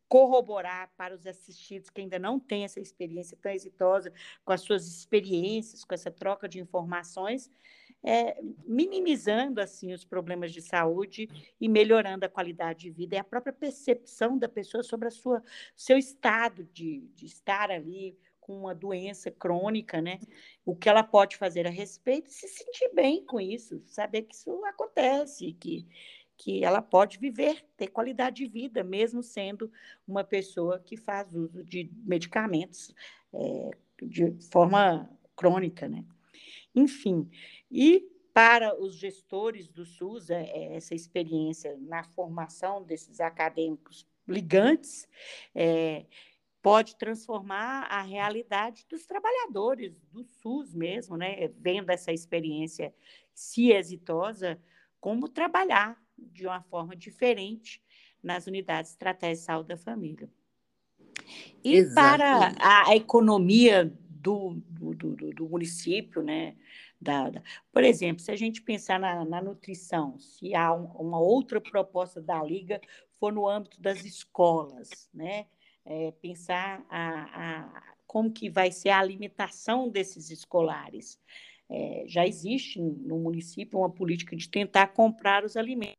corroborar 0.08 0.90
para 0.96 1.14
os 1.14 1.26
assistidos 1.26 1.90
que 1.90 2.00
ainda 2.00 2.18
não 2.18 2.40
têm 2.40 2.64
essa 2.64 2.80
experiência 2.80 3.38
tão 3.40 3.52
exitosa, 3.52 4.12
com 4.44 4.52
as 4.52 4.62
suas 4.62 4.88
experiências, 4.88 5.84
com 5.84 5.94
essa 5.94 6.10
troca 6.10 6.48
de 6.48 6.58
informações, 6.58 7.50
é, 8.02 8.40
minimizando 8.66 9.60
assim 9.60 9.92
os 9.92 10.04
problemas 10.04 10.52
de 10.52 10.62
saúde 10.62 11.28
e 11.60 11.68
melhorando 11.68 12.24
a 12.24 12.28
qualidade 12.28 12.80
de 12.84 12.90
vida 12.90 13.16
e 13.16 13.18
a 13.18 13.24
própria 13.24 13.52
percepção 13.52 14.38
da 14.38 14.48
pessoa 14.48 14.82
sobre 14.82 15.08
a 15.08 15.10
sua 15.10 15.42
seu 15.74 15.98
estado 15.98 16.64
de, 16.72 17.00
de 17.14 17.26
estar 17.26 17.70
ali 17.70 18.16
com 18.40 18.60
uma 18.60 18.74
doença 18.74 19.30
crônica, 19.30 20.00
né? 20.00 20.18
O 20.64 20.74
que 20.74 20.88
ela 20.88 21.02
pode 21.02 21.36
fazer 21.36 21.66
a 21.66 21.70
respeito 21.70 22.30
e 22.30 22.32
se 22.32 22.48
sentir 22.48 22.90
bem 22.94 23.24
com 23.24 23.38
isso, 23.38 23.82
saber 23.84 24.22
que 24.22 24.34
isso 24.34 24.64
acontece, 24.64 25.52
que 25.52 25.86
que 26.38 26.64
ela 26.64 26.80
pode 26.80 27.18
viver, 27.18 27.66
ter 27.76 27.88
qualidade 27.88 28.36
de 28.36 28.46
vida, 28.46 28.84
mesmo 28.84 29.24
sendo 29.24 29.70
uma 30.06 30.22
pessoa 30.22 30.78
que 30.78 30.96
faz 30.96 31.34
uso 31.34 31.64
de 31.64 31.90
medicamentos 32.04 32.94
é, 33.34 33.70
de 34.00 34.30
forma 34.48 35.10
crônica, 35.34 35.88
né? 35.88 36.04
Enfim, 36.78 37.28
e 37.70 38.08
para 38.32 38.80
os 38.80 38.94
gestores 38.94 39.68
do 39.68 39.84
SUS, 39.84 40.30
é, 40.30 40.44
é, 40.44 40.76
essa 40.76 40.94
experiência 40.94 41.76
na 41.80 42.04
formação 42.04 42.84
desses 42.84 43.20
acadêmicos 43.20 44.06
ligantes 44.28 45.08
é, 45.54 46.06
pode 46.62 46.96
transformar 46.96 47.88
a 47.90 48.02
realidade 48.02 48.86
dos 48.88 49.06
trabalhadores 49.06 50.00
do 50.12 50.22
SUS 50.22 50.72
mesmo, 50.72 51.16
né? 51.16 51.48
Vendo 51.58 51.90
essa 51.90 52.12
experiência 52.12 52.94
se 53.34 53.72
exitosa, 53.72 54.60
como 55.00 55.28
trabalhar 55.28 56.00
de 56.16 56.46
uma 56.46 56.62
forma 56.62 56.94
diferente 56.94 57.82
nas 58.22 58.46
unidades 58.46 58.92
estratégicas 58.92 59.40
de 59.40 59.44
saúde 59.46 59.68
da 59.68 59.76
família. 59.76 60.28
E 61.64 61.74
Exatamente. 61.74 62.56
para 62.58 62.88
a, 62.90 62.96
economia 62.96 63.92
do, 64.20 64.54
do, 64.66 64.94
do, 64.94 65.16
do 65.32 65.48
município, 65.48 66.22
né? 66.22 66.56
Da, 67.00 67.30
da, 67.30 67.42
por 67.72 67.84
exemplo, 67.84 68.22
se 68.22 68.30
a 68.30 68.36
gente 68.36 68.62
pensar 68.62 68.98
na, 68.98 69.24
na 69.24 69.40
nutrição, 69.40 70.18
se 70.18 70.54
há 70.54 70.74
um, 70.74 70.86
uma 70.92 71.20
outra 71.20 71.60
proposta 71.60 72.20
da 72.20 72.42
Liga 72.42 72.80
for 73.18 73.32
no 73.32 73.48
âmbito 73.48 73.80
das 73.80 74.04
escolas, 74.04 75.08
né? 75.12 75.46
É, 75.84 76.10
pensar 76.20 76.84
a, 76.90 77.62
a, 77.62 77.94
como 78.06 78.30
que 78.30 78.50
vai 78.50 78.70
ser 78.70 78.90
a 78.90 78.98
alimentação 78.98 79.88
desses 79.88 80.30
escolares. 80.30 81.18
É, 81.70 82.04
já 82.06 82.26
existe 82.26 82.80
no 82.80 83.18
município 83.18 83.78
uma 83.78 83.90
política 83.90 84.34
de 84.34 84.48
tentar 84.48 84.88
comprar 84.88 85.44
os 85.44 85.56
alimentos 85.56 85.98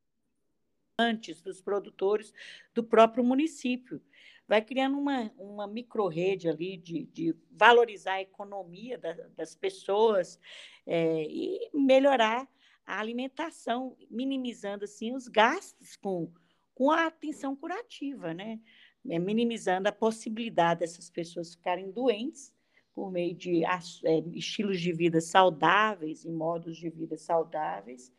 antes 0.99 1.41
dos 1.41 1.61
produtores 1.61 2.33
do 2.73 2.83
próprio 2.83 3.23
município. 3.23 4.01
Vai 4.49 4.63
criando 4.63 4.97
uma, 4.97 5.31
uma 5.37 5.67
micro-rede 5.67 6.49
ali 6.49 6.75
de, 6.75 7.05
de 7.05 7.35
valorizar 7.51 8.13
a 8.13 8.21
economia 8.21 8.97
da, 8.97 9.13
das 9.37 9.53
pessoas 9.53 10.39
é, 10.87 11.21
e 11.21 11.69
melhorar 11.71 12.49
a 12.83 12.99
alimentação, 12.99 13.95
minimizando 14.09 14.85
assim 14.85 15.13
os 15.13 15.27
gastos 15.27 15.95
com, 15.95 16.33
com 16.73 16.89
a 16.89 17.05
atenção 17.05 17.55
curativa, 17.55 18.33
né? 18.33 18.59
É, 19.07 19.19
minimizando 19.19 19.87
a 19.87 19.91
possibilidade 19.91 20.79
dessas 20.79 21.11
pessoas 21.11 21.53
ficarem 21.53 21.91
doentes 21.91 22.51
por 22.95 23.11
meio 23.11 23.35
de 23.35 23.63
é, 23.63 24.19
estilos 24.33 24.81
de 24.81 24.91
vida 24.91 25.21
saudáveis 25.21 26.25
e 26.25 26.31
modos 26.31 26.75
de 26.75 26.89
vida 26.89 27.15
saudáveis. 27.17 28.11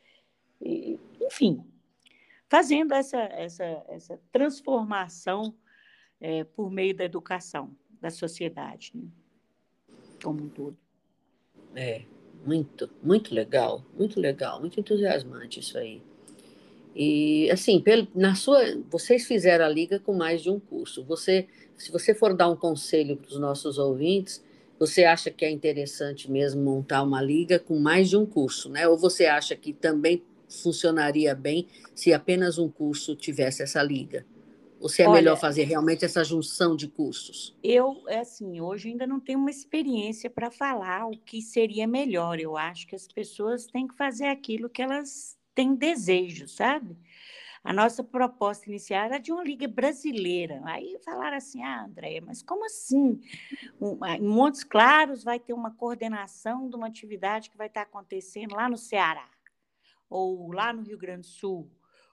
E, 0.60 0.96
enfim, 1.20 1.64
fazendo 2.48 2.94
essa, 2.94 3.18
essa, 3.18 3.84
essa 3.88 4.20
transformação 4.30 5.56
é, 6.20 6.44
por 6.44 6.70
meio 6.70 6.94
da 6.94 7.04
educação 7.04 7.74
da 8.00 8.11
sociedade, 8.11 8.92
né? 8.94 9.09
como 10.22 10.44
um 10.44 10.48
todo. 10.48 10.76
É, 11.74 12.02
muito, 12.44 12.90
muito 13.02 13.35
legal, 13.35 13.85
muito 13.96 14.20
legal, 14.20 14.61
muito 14.61 14.78
entusiasmante 14.78 15.61
isso 15.61 15.78
aí. 15.78 16.02
E 16.94 17.50
assim, 17.50 17.80
pelo, 17.80 18.09
na 18.14 18.35
sua, 18.35 18.61
vocês 18.90 19.26
fizeram 19.26 19.64
a 19.64 19.68
liga 19.68 20.00
com 20.00 20.12
mais 20.12 20.42
de 20.42 20.50
um 20.50 20.59
curso. 20.59 21.04
Você, 21.04 21.46
se 21.76 21.92
você 21.92 22.14
for 22.14 22.35
dar 22.35 22.48
um 22.48 22.56
conselho 22.56 23.16
para 23.16 23.28
os 23.28 23.38
nossos 23.38 23.78
ouvintes, 23.78 24.42
você 24.78 25.04
acha 25.04 25.30
que 25.30 25.44
é 25.44 25.50
interessante 25.50 26.30
mesmo 26.30 26.62
montar 26.62 27.02
uma 27.02 27.22
liga 27.22 27.59
com 27.59 27.78
mais 27.78 28.09
de 28.09 28.16
um 28.16 28.26
curso, 28.26 28.68
né? 28.68 28.88
Ou 28.88 28.96
você 28.96 29.26
acha 29.26 29.54
que 29.54 29.72
também 29.72 30.22
funcionaria 30.48 31.35
bem 31.35 31.68
se 31.94 32.12
apenas 32.12 32.59
um 32.59 32.68
curso 32.68 33.14
tivesse 33.14 33.62
essa 33.62 33.83
liga? 33.83 34.26
Ou 34.80 34.88
se 34.88 35.02
é 35.02 35.06
Olha, 35.06 35.20
melhor 35.20 35.36
fazer 35.36 35.64
realmente 35.64 36.06
essa 36.06 36.24
junção 36.24 36.74
de 36.74 36.88
cursos? 36.88 37.54
Eu, 37.62 38.02
é 38.08 38.20
assim, 38.20 38.62
hoje 38.62 38.88
ainda 38.88 39.06
não 39.06 39.20
tenho 39.20 39.38
uma 39.38 39.50
experiência 39.50 40.30
para 40.30 40.50
falar 40.50 41.06
o 41.06 41.10
que 41.10 41.42
seria 41.42 41.86
melhor. 41.86 42.40
Eu 42.40 42.56
acho 42.56 42.86
que 42.86 42.94
as 42.94 43.06
pessoas 43.06 43.66
têm 43.66 43.86
que 43.86 43.94
fazer 43.94 44.26
aquilo 44.26 44.70
que 44.70 44.80
elas 44.80 45.38
têm 45.54 45.74
desejo, 45.74 46.48
sabe? 46.48 46.96
A 47.62 47.74
nossa 47.74 48.02
proposta 48.02 48.70
inicial 48.70 49.04
era 49.04 49.18
de 49.18 49.30
uma 49.30 49.44
liga 49.44 49.68
brasileira. 49.68 50.62
Aí 50.64 50.98
falaram 51.04 51.36
assim: 51.36 51.62
ah, 51.62 51.84
Andréia, 51.84 52.22
mas 52.24 52.42
como 52.42 52.64
assim? 52.64 53.20
Em 54.18 54.26
Montes 54.26 54.64
Claros 54.64 55.22
vai 55.22 55.38
ter 55.38 55.52
uma 55.52 55.70
coordenação 55.70 56.70
de 56.70 56.76
uma 56.76 56.86
atividade 56.86 57.50
que 57.50 57.58
vai 57.58 57.66
estar 57.66 57.82
acontecendo 57.82 58.54
lá 58.54 58.66
no 58.66 58.78
Ceará, 58.78 59.28
ou 60.08 60.50
lá 60.50 60.72
no 60.72 60.80
Rio 60.80 60.96
Grande 60.96 61.20
do 61.20 61.26
Sul, 61.26 61.70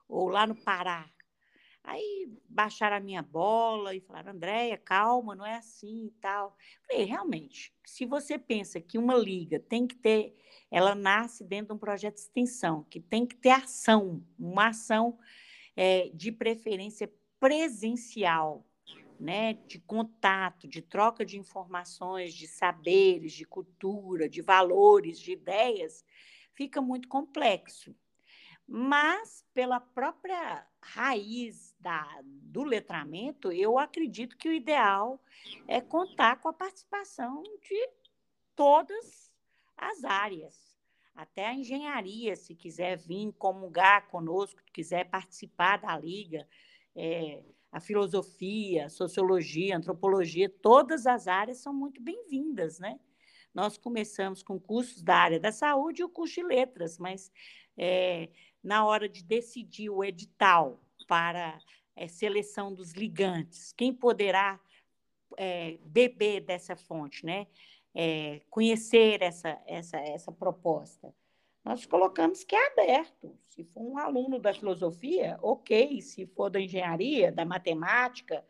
ou 0.09 0.27
lá 0.27 0.45
no 0.45 0.53
Pará. 0.53 1.09
Aí 1.87 2.29
baixaram 2.49 2.97
a 2.97 2.99
minha 2.99 3.21
bola 3.21 3.95
e 3.95 4.01
falaram, 4.01 4.33
Andréia, 4.33 4.77
calma, 4.77 5.33
não 5.33 5.45
é 5.45 5.55
assim 5.55 6.07
e 6.07 6.11
tal. 6.19 6.57
Falei, 6.85 7.05
realmente, 7.05 7.73
se 7.85 8.05
você 8.05 8.37
pensa 8.37 8.81
que 8.81 8.97
uma 8.97 9.15
liga 9.15 9.57
tem 9.57 9.87
que 9.87 9.95
ter, 9.95 10.35
ela 10.69 10.93
nasce 10.93 11.45
dentro 11.45 11.67
de 11.67 11.73
um 11.75 11.77
projeto 11.77 12.15
de 12.15 12.19
extensão, 12.19 12.83
que 12.89 12.99
tem 12.99 13.25
que 13.25 13.37
ter 13.37 13.51
ação, 13.51 14.21
uma 14.37 14.67
ação 14.67 15.17
é, 15.77 16.09
de 16.13 16.29
preferência 16.29 17.09
presencial, 17.39 18.67
né, 19.17 19.53
de 19.53 19.79
contato, 19.79 20.67
de 20.67 20.81
troca 20.81 21.23
de 21.23 21.39
informações, 21.39 22.33
de 22.33 22.49
saberes, 22.49 23.31
de 23.31 23.45
cultura, 23.45 24.27
de 24.27 24.41
valores, 24.41 25.17
de 25.17 25.31
ideias, 25.31 26.03
fica 26.53 26.81
muito 26.81 27.07
complexo 27.07 27.95
mas 28.67 29.45
pela 29.53 29.79
própria 29.79 30.67
raiz 30.81 31.73
da, 31.79 32.05
do 32.23 32.63
letramento, 32.63 33.51
eu 33.51 33.79
acredito 33.79 34.37
que 34.37 34.49
o 34.49 34.53
ideal 34.53 35.21
é 35.67 35.79
contar 35.79 36.41
com 36.41 36.49
a 36.49 36.53
participação 36.53 37.41
de 37.43 37.89
todas 38.55 39.31
as 39.77 40.03
áreas. 40.03 40.75
Até 41.15 41.47
a 41.47 41.53
engenharia, 41.53 42.35
se 42.35 42.53
quiser 42.53 42.97
vir 42.97 43.31
comungar 43.33 44.07
conosco, 44.09 44.61
quiser 44.73 45.09
participar 45.09 45.77
da 45.77 45.97
liga, 45.97 46.47
é, 46.95 47.43
a 47.71 47.79
filosofia, 47.79 48.85
a 48.85 48.89
sociologia, 48.89 49.75
a 49.75 49.77
antropologia, 49.77 50.49
todas 50.49 51.07
as 51.07 51.27
áreas 51.27 51.59
são 51.59 51.73
muito 51.73 52.01
bem-vindas, 52.01 52.79
né? 52.79 52.99
Nós 53.53 53.77
começamos 53.77 54.43
com 54.43 54.59
cursos 54.59 55.01
da 55.01 55.15
área 55.15 55.39
da 55.39 55.51
saúde 55.51 56.01
e 56.01 56.05
o 56.05 56.09
curso 56.09 56.35
de 56.35 56.43
letras, 56.43 56.99
mas 56.99 57.31
é, 57.77 58.29
na 58.67 58.85
hora 58.85 59.07
de 59.07 59.23
decidir 59.23 59.89
o 59.89 60.03
edital 60.03 60.77
para 61.07 61.57
é, 61.95 62.05
seleção 62.05 62.73
dos 62.73 62.91
ligantes, 62.91 63.71
quem 63.71 63.93
poderá 63.93 64.59
é, 65.37 65.77
beber 65.85 66.41
dessa 66.41 66.75
fonte, 66.75 67.25
né? 67.25 67.47
É, 67.95 68.41
conhecer 68.49 69.21
essa, 69.21 69.57
essa, 69.65 69.97
essa 69.97 70.31
proposta. 70.33 71.15
Nós 71.63 71.85
colocamos 71.85 72.43
que 72.43 72.55
é 72.55 72.67
aberto. 72.67 73.33
Se 73.41 73.63
for 73.63 73.81
um 73.81 73.97
aluno 73.97 74.37
da 74.37 74.53
filosofia, 74.53 75.39
ok. 75.41 76.01
Se 76.01 76.27
for 76.27 76.49
da 76.49 76.59
engenharia, 76.59 77.31
da 77.31 77.45
matemática, 77.45 78.45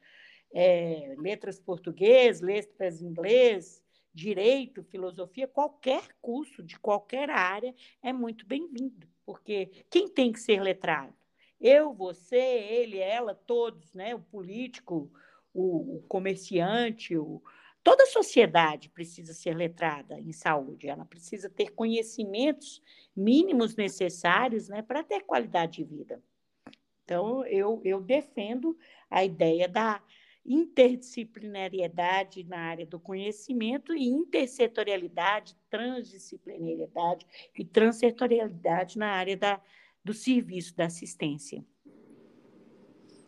é, 0.52 1.16
letras 1.20 1.60
português, 1.60 2.42
letras 2.42 3.04
inglês, 3.04 3.84
direito, 4.12 4.84
filosofia, 4.84 5.48
qualquer 5.48 6.02
curso 6.20 6.64
de 6.64 6.78
qualquer 6.80 7.30
área 7.30 7.74
é 8.02 8.12
muito 8.12 8.48
bem-vindo 8.48 9.08
porque 9.28 9.84
quem 9.90 10.08
tem 10.08 10.32
que 10.32 10.40
ser 10.40 10.62
letrado? 10.62 11.14
Eu, 11.60 11.94
você, 11.94 12.38
ele, 12.38 12.98
ela, 12.98 13.36
todos, 13.36 13.94
né? 13.94 14.16
O 14.16 14.22
político, 14.22 15.12
o, 15.54 15.98
o 15.98 16.02
comerciante, 16.04 17.18
o... 17.18 17.44
toda 17.84 18.04
a 18.04 18.08
sociedade 18.08 18.88
precisa 18.90 19.34
ser 19.34 19.54
letrada 19.54 20.18
em 20.18 20.32
saúde. 20.32 20.88
Ela 20.88 21.04
precisa 21.04 21.50
ter 21.50 21.72
conhecimentos 21.72 22.82
mínimos 23.14 23.76
necessários, 23.76 24.70
né, 24.70 24.82
para 24.82 25.04
ter 25.04 25.26
qualidade 25.26 25.84
de 25.84 25.84
vida. 25.84 26.24
Então, 27.04 27.46
eu, 27.46 27.82
eu 27.84 28.00
defendo 28.00 28.78
a 29.10 29.26
ideia 29.26 29.68
da 29.68 30.02
interdisciplinariedade 30.48 32.44
na 32.46 32.58
área 32.58 32.86
do 32.86 33.00
conhecimento 33.00 33.94
e 33.94 34.06
intersetorialidade, 34.08 35.58
transdisciplinariedade 35.70 37.28
e 37.58 37.66
transsetorialidade 37.66 38.98
na 38.98 39.10
área 39.10 39.36
da, 39.36 39.62
do 40.04 40.14
serviço, 40.14 40.76
da 40.76 40.86
assistência. 40.86 41.64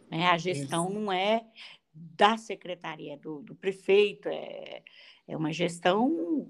É, 0.10 0.25
a 0.25 0.38
gestão 0.38 0.88
Isso. 0.88 0.99
não 0.99 1.12
é 1.12 1.45
da 1.93 2.38
secretaria, 2.38 3.17
do, 3.17 3.41
do 3.41 3.53
prefeito, 3.53 4.29
é, 4.29 4.82
é 5.27 5.36
uma 5.36 5.51
gestão 5.51 6.49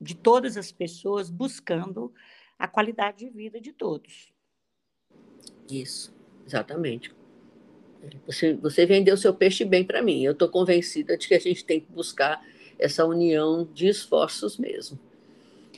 de 0.00 0.14
todas 0.14 0.56
as 0.56 0.70
pessoas 0.70 1.30
buscando 1.30 2.12
a 2.58 2.68
qualidade 2.68 3.24
de 3.24 3.30
vida 3.30 3.60
de 3.60 3.72
todos. 3.72 4.32
Isso, 5.68 6.14
exatamente. 6.46 7.12
Você, 8.26 8.54
você 8.54 8.86
vendeu 8.86 9.16
seu 9.16 9.34
peixe 9.34 9.64
bem 9.64 9.84
para 9.84 10.02
mim. 10.02 10.22
Eu 10.22 10.32
estou 10.32 10.48
convencida 10.48 11.16
de 11.16 11.26
que 11.26 11.34
a 11.34 11.38
gente 11.38 11.64
tem 11.64 11.80
que 11.80 11.90
buscar 11.90 12.44
essa 12.78 13.04
união 13.04 13.68
de 13.72 13.88
esforços 13.88 14.56
mesmo. 14.56 14.98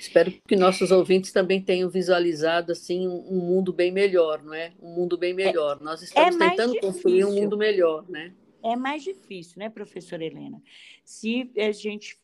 Espero 0.00 0.32
que 0.48 0.56
nossos 0.56 0.90
ouvintes 0.90 1.30
também 1.30 1.60
tenham 1.60 1.90
visualizado 1.90 2.72
assim 2.72 3.06
um, 3.06 3.36
mundo 3.36 3.70
bem 3.70 3.92
melhor, 3.92 4.42
não 4.42 4.54
é? 4.54 4.72
Um 4.80 4.94
mundo 4.94 5.18
bem 5.18 5.34
melhor. 5.34 5.76
É, 5.78 5.84
Nós 5.84 6.00
estamos 6.00 6.36
é 6.36 6.38
tentando 6.38 6.72
difícil. 6.72 6.92
construir 6.92 7.24
um 7.26 7.34
mundo 7.34 7.56
melhor, 7.56 8.08
né? 8.08 8.32
É 8.62 8.76
mais 8.76 9.02
difícil, 9.02 9.58
né, 9.58 9.68
professora 9.68 10.24
Helena? 10.24 10.62
Se 11.04 11.50
a 11.56 11.72
gente 11.72 12.18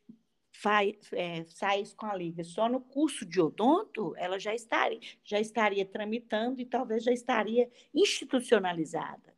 faz, 0.53 0.95
é, 1.13 1.45
saísse 1.49 1.95
com 1.95 2.07
a 2.07 2.17
liga 2.17 2.43
só 2.45 2.67
no 2.67 2.81
curso 2.81 3.27
de 3.27 3.41
odonto, 3.41 4.15
ela 4.17 4.39
já 4.39 4.55
estaria, 4.55 5.01
já 5.23 5.39
estaria 5.39 5.85
tramitando 5.85 6.61
e 6.61 6.65
talvez 6.65 7.05
já 7.05 7.13
estaria 7.13 7.69
institucionalizada. 7.95 9.36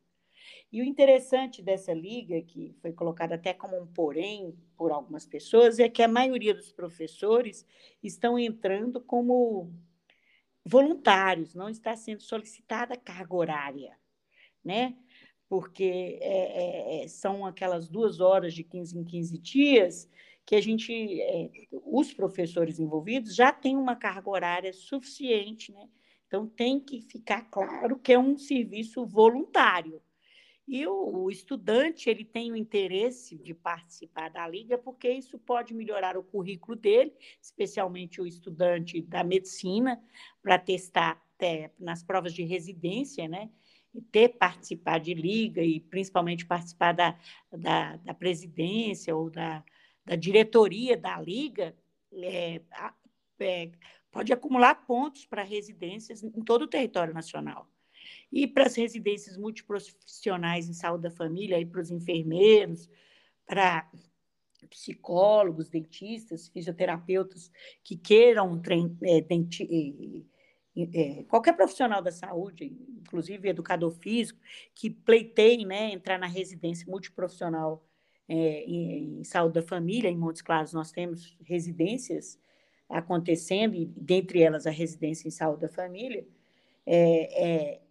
E 0.71 0.81
o 0.81 0.85
interessante 0.85 1.63
dessa 1.63 1.93
liga, 1.93 2.39
que 2.43 2.75
foi 2.79 2.93
colocada 2.93 3.35
até 3.35 3.53
como 3.53 3.79
um 3.79 3.87
porém 3.87 4.55
por 4.77 4.91
algumas 4.91 5.25
pessoas, 5.25 5.79
é 5.79 5.89
que 5.89 6.03
a 6.03 6.07
maioria 6.07 6.53
dos 6.53 6.71
professores 6.71 7.65
estão 8.03 8.37
entrando 8.37 9.01
como 9.01 9.73
voluntários, 10.63 11.55
não 11.55 11.69
está 11.69 11.95
sendo 11.95 12.21
solicitada 12.21 12.95
carga 12.95 13.35
horária, 13.35 13.97
né? 14.63 14.95
Porque 15.47 16.19
é, 16.21 16.99
é, 17.01 17.03
é 17.03 17.07
são 17.07 17.47
aquelas 17.47 17.89
duas 17.89 18.19
horas 18.19 18.53
de 18.53 18.63
15 18.63 18.99
em 18.99 19.03
15 19.03 19.37
dias 19.39 20.09
que 20.45 20.55
a 20.55 20.61
gente, 20.61 21.21
é, 21.21 21.49
os 21.71 22.13
professores 22.13 22.79
envolvidos 22.79 23.35
já 23.35 23.51
têm 23.51 23.75
uma 23.75 23.95
carga 23.95 24.29
horária 24.29 24.73
suficiente, 24.73 25.71
né? 25.71 25.89
Então 26.27 26.47
tem 26.47 26.79
que 26.79 27.01
ficar 27.01 27.49
claro 27.49 27.97
que 27.97 28.13
é 28.13 28.19
um 28.19 28.37
serviço 28.37 29.03
voluntário 29.03 29.99
e 30.69 30.85
o, 30.85 31.23
o, 31.23 31.31
estudante 31.31 32.11
ele 32.11 32.23
tem 32.23 32.51
o 32.51 32.55
interesse 32.55 33.35
de 33.35 33.55
participar 33.55 34.29
da 34.29 34.47
liga 34.47 34.77
porque 34.77 35.09
isso 35.09 35.39
pode 35.39 35.73
melhorar 35.73 36.15
o 36.15 36.21
currículo 36.21 36.77
dele, 36.77 37.11
especialmente 37.41 38.21
o 38.21 38.27
estudante 38.27 39.01
da 39.01 39.23
medicina, 39.23 39.99
para 40.43 40.59
testar 40.59 41.19
até 41.35 41.71
nas 41.79 42.03
provas 42.03 42.35
de 42.35 42.43
residência, 42.43 43.27
né? 43.27 43.49
E 43.95 43.99
ter 43.99 44.29
participar 44.29 44.99
de 44.99 45.15
liga 45.15 45.63
e 45.63 45.79
principalmente 45.79 46.45
participar 46.45 46.91
da, 46.91 47.17
da, 47.51 47.95
da 47.95 48.13
presidência 48.13 49.15
ou 49.15 49.27
da, 49.27 49.63
da 50.05 50.15
diretoria 50.15 50.95
da 50.95 51.19
liga, 51.19 51.75
é, 52.13 52.61
é, 53.39 53.71
pode 54.11 54.31
acumular 54.31 54.75
pontos 54.85 55.25
para 55.25 55.41
residências 55.41 56.23
em 56.23 56.43
todo 56.43 56.61
o 56.61 56.67
território 56.67 57.11
nacional 57.11 57.67
e 58.31 58.47
para 58.47 58.65
as 58.65 58.75
residências 58.75 59.37
multiprofissionais 59.37 60.69
em 60.69 60.73
saúde 60.73 61.03
da 61.03 61.11
família, 61.11 61.65
para 61.65 61.81
os 61.81 61.91
enfermeiros, 61.91 62.89
para 63.45 63.89
psicólogos, 64.69 65.69
dentistas, 65.69 66.47
fisioterapeutas 66.47 67.51
que 67.83 67.97
queiram 67.97 68.61
é, 69.03 69.25
é, 70.77 71.23
qualquer 71.23 71.53
profissional 71.53 72.01
da 72.01 72.11
saúde, 72.11 72.65
inclusive 72.99 73.49
educador 73.49 73.91
físico, 73.91 74.39
que 74.75 74.89
pleiteie 74.89 75.65
né, 75.65 75.91
entrar 75.91 76.19
na 76.19 76.27
residência 76.27 76.85
multiprofissional 76.89 77.83
é, 78.27 78.63
em, 78.63 79.19
em, 79.19 79.23
saúde 79.23 79.55
da 79.55 79.61
família. 79.63 80.09
Em 80.09 80.17
Montes 80.17 80.41
Claros 80.41 80.73
nós 80.73 80.91
temos 80.91 81.35
residências 81.43 82.39
acontecendo, 82.87 83.75
e 83.75 83.85
dentre 83.85 84.41
elas 84.41 84.65
a 84.65 84.71
residência 84.71 85.27
em 85.27 85.31
saúde 85.31 85.61
da 85.61 85.69
família. 85.69 86.25
É, 86.85 87.45
é, 87.45 87.81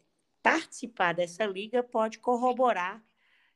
participar 0.50 1.12
dessa 1.12 1.44
liga 1.44 1.82
pode 1.82 2.18
corroborar 2.18 3.04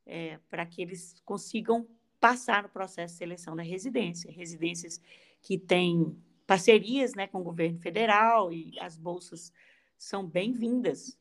é, 0.05 0.39
para 0.51 0.67
que 0.67 0.83
eles 0.83 1.21
consigam 1.25 1.89
passar 2.21 2.63
no 2.63 2.69
processo 2.69 3.15
de 3.15 3.19
seleção 3.19 3.57
da 3.57 3.63
residência. 3.63 4.31
Residências 4.31 5.01
que 5.41 5.57
têm 5.59 6.15
parcerias 6.47 7.15
né, 7.15 7.27
com 7.27 7.41
o 7.41 7.45
governo 7.45 7.79
federal 7.79 8.53
e 8.53 8.79
as 8.79 8.99
bolsas 8.99 9.51
são 9.97 10.27
bem-vindas. 10.27 11.19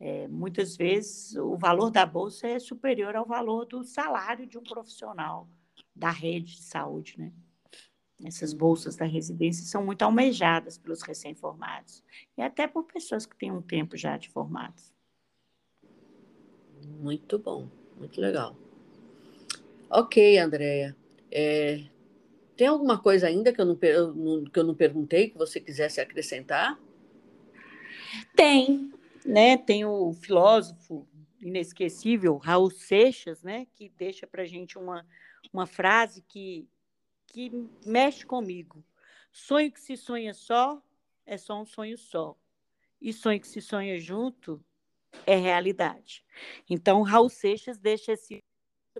É, 0.00 0.26
muitas 0.28 0.76
vezes 0.76 1.36
o 1.36 1.56
valor 1.58 1.90
da 1.90 2.06
bolsa 2.06 2.48
é 2.48 2.58
superior 2.58 3.14
ao 3.14 3.26
valor 3.26 3.66
do 3.66 3.84
salário 3.84 4.46
de 4.46 4.56
um 4.56 4.62
profissional 4.62 5.46
da 5.94 6.10
rede 6.10 6.56
de 6.56 6.62
saúde, 6.62 7.18
né? 7.18 7.32
Essas 8.24 8.52
bolsas 8.52 8.96
da 8.96 9.04
residência 9.04 9.64
são 9.64 9.84
muito 9.84 10.02
almejadas 10.02 10.78
pelos 10.78 11.02
recém-formados 11.02 12.02
e 12.36 12.40
até 12.40 12.68
por 12.68 12.84
pessoas 12.84 13.26
que 13.26 13.36
têm 13.36 13.50
um 13.50 13.60
tempo 13.60 13.96
já 13.96 14.16
de 14.16 14.28
formados. 14.28 14.91
Muito 17.00 17.38
bom, 17.38 17.68
muito 17.98 18.20
legal. 18.20 18.56
Ok, 19.90 20.38
Andréia. 20.38 20.96
É, 21.30 21.84
tem 22.56 22.66
alguma 22.66 22.98
coisa 22.98 23.26
ainda 23.26 23.52
que 23.52 23.60
eu, 23.60 23.64
não, 23.64 23.76
que 23.76 24.58
eu 24.58 24.64
não 24.64 24.74
perguntei 24.74 25.30
que 25.30 25.38
você 25.38 25.60
quisesse 25.60 26.00
acrescentar? 26.00 26.78
Tem, 28.36 28.92
né? 29.24 29.56
Tem 29.56 29.84
o 29.84 30.12
filósofo 30.12 31.06
inesquecível 31.40 32.36
Raul 32.36 32.70
Seixas, 32.70 33.42
né? 33.42 33.66
Que 33.74 33.88
deixa 33.98 34.26
para 34.26 34.44
gente 34.44 34.78
uma, 34.78 35.06
uma 35.52 35.66
frase 35.66 36.22
que, 36.22 36.68
que 37.26 37.50
mexe 37.84 38.24
comigo. 38.24 38.84
Sonho 39.32 39.72
que 39.72 39.80
se 39.80 39.96
sonha 39.96 40.34
só 40.34 40.82
é 41.26 41.36
só 41.36 41.60
um 41.60 41.64
sonho 41.64 41.96
só. 41.96 42.36
E 43.00 43.12
sonho 43.12 43.40
que 43.40 43.48
se 43.48 43.60
sonha 43.60 43.98
junto 43.98 44.64
é 45.26 45.36
realidade. 45.36 46.24
Então, 46.68 47.02
Raul 47.02 47.28
Seixas 47.28 47.78
deixa 47.78 48.12
esse 48.12 48.42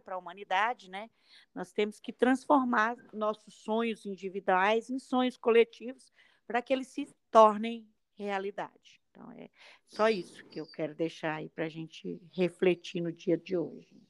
para 0.01 0.14
a 0.14 0.18
humanidade, 0.18 0.88
né? 0.88 1.11
Nós 1.55 1.70
temos 1.70 2.01
que 2.01 2.12
transformar 2.12 2.96
nossos 3.12 3.55
sonhos 3.55 4.07
individuais 4.07 4.88
em 4.88 4.98
sonhos 4.98 5.37
coletivos 5.37 6.12
para 6.46 6.62
que 6.62 6.72
eles 6.72 6.88
se 6.88 7.09
tornem 7.31 7.87
realidade. 8.14 9.01
Então, 9.11 9.31
é 9.33 9.51
só 9.87 10.09
isso 10.09 10.44
que 10.46 10.61
eu 10.61 10.66
quero 10.66 10.94
deixar 10.94 11.37
aí 11.37 11.48
para 11.51 11.66
a 11.66 11.68
gente 11.68 12.20
refletir 12.33 13.03
no 13.03 13.12
dia 13.12 13.37
de 13.37 13.57
hoje. 13.57 14.01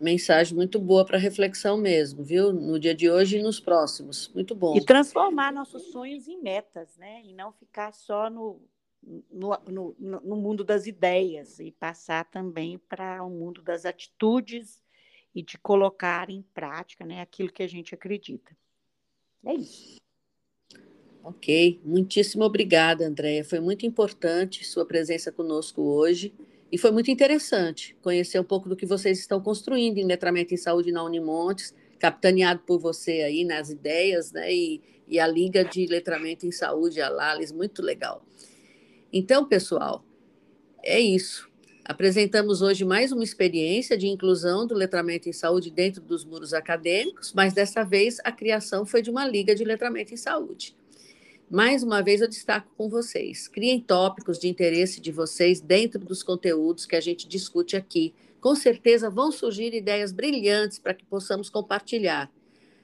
Mensagem 0.00 0.54
muito 0.54 0.78
boa 0.78 1.04
para 1.04 1.16
reflexão 1.16 1.78
mesmo, 1.78 2.22
viu? 2.22 2.52
No 2.52 2.78
dia 2.78 2.94
de 2.94 3.10
hoje 3.10 3.38
e 3.38 3.42
nos 3.42 3.60
próximos. 3.60 4.28
Muito 4.34 4.54
bom. 4.54 4.76
E 4.76 4.84
transformar 4.84 5.52
nossos 5.52 5.90
sonhos 5.90 6.28
em 6.28 6.42
metas, 6.42 6.96
né? 6.98 7.22
E 7.24 7.32
não 7.32 7.52
ficar 7.52 7.92
só 7.92 8.28
no, 8.28 8.60
no, 9.30 9.58
no, 9.68 9.96
no 9.98 10.36
mundo 10.36 10.64
das 10.64 10.86
ideias 10.86 11.58
e 11.58 11.70
passar 11.70 12.24
também 12.24 12.78
para 12.78 13.22
o 13.22 13.30
mundo 13.30 13.62
das 13.62 13.84
atitudes 13.84 14.82
e 15.34 15.42
de 15.42 15.58
colocar 15.58 16.30
em 16.30 16.42
prática 16.54 17.04
né, 17.04 17.20
aquilo 17.20 17.52
que 17.52 17.62
a 17.62 17.66
gente 17.66 17.94
acredita. 17.94 18.56
É 19.44 19.54
isso. 19.54 19.96
Ok, 21.22 21.80
muitíssimo 21.82 22.44
obrigada, 22.44 23.06
Andréia. 23.06 23.44
Foi 23.44 23.58
muito 23.58 23.86
importante 23.86 24.64
sua 24.64 24.84
presença 24.84 25.32
conosco 25.32 25.80
hoje 25.80 26.34
e 26.70 26.76
foi 26.76 26.90
muito 26.90 27.10
interessante 27.10 27.96
conhecer 28.02 28.38
um 28.38 28.44
pouco 28.44 28.68
do 28.68 28.76
que 28.76 28.84
vocês 28.84 29.18
estão 29.18 29.40
construindo 29.40 29.98
em 29.98 30.04
letramento 30.04 30.52
em 30.52 30.58
saúde 30.58 30.92
na 30.92 31.02
Unimontes, 31.02 31.74
capitaneado 31.98 32.60
por 32.66 32.78
você 32.78 33.22
aí 33.22 33.44
nas 33.44 33.70
ideias, 33.70 34.32
né? 34.32 34.52
E, 34.52 34.82
e 35.08 35.18
a 35.18 35.26
Liga 35.26 35.64
de 35.64 35.86
Letramento 35.86 36.46
em 36.46 36.50
Saúde, 36.50 37.00
a 37.00 37.08
Lales, 37.08 37.52
muito 37.52 37.80
legal. 37.80 38.22
Então, 39.16 39.44
pessoal, 39.44 40.04
é 40.82 40.98
isso. 40.98 41.48
Apresentamos 41.84 42.62
hoje 42.62 42.84
mais 42.84 43.12
uma 43.12 43.22
experiência 43.22 43.96
de 43.96 44.08
inclusão 44.08 44.66
do 44.66 44.74
letramento 44.74 45.28
em 45.28 45.32
saúde 45.32 45.70
dentro 45.70 46.02
dos 46.02 46.24
muros 46.24 46.52
acadêmicos, 46.52 47.32
mas 47.32 47.52
dessa 47.52 47.84
vez 47.84 48.18
a 48.24 48.32
criação 48.32 48.84
foi 48.84 49.02
de 49.02 49.10
uma 49.10 49.24
liga 49.24 49.54
de 49.54 49.62
letramento 49.62 50.12
em 50.12 50.16
saúde. 50.16 50.76
Mais 51.48 51.84
uma 51.84 52.02
vez 52.02 52.22
eu 52.22 52.28
destaco 52.28 52.68
com 52.76 52.88
vocês: 52.88 53.46
criem 53.46 53.78
tópicos 53.78 54.36
de 54.36 54.48
interesse 54.48 55.00
de 55.00 55.12
vocês 55.12 55.60
dentro 55.60 56.00
dos 56.00 56.24
conteúdos 56.24 56.84
que 56.84 56.96
a 56.96 57.00
gente 57.00 57.28
discute 57.28 57.76
aqui. 57.76 58.12
Com 58.40 58.56
certeza 58.56 59.08
vão 59.08 59.30
surgir 59.30 59.72
ideias 59.72 60.10
brilhantes 60.10 60.80
para 60.80 60.92
que 60.92 61.04
possamos 61.04 61.48
compartilhar. 61.48 62.28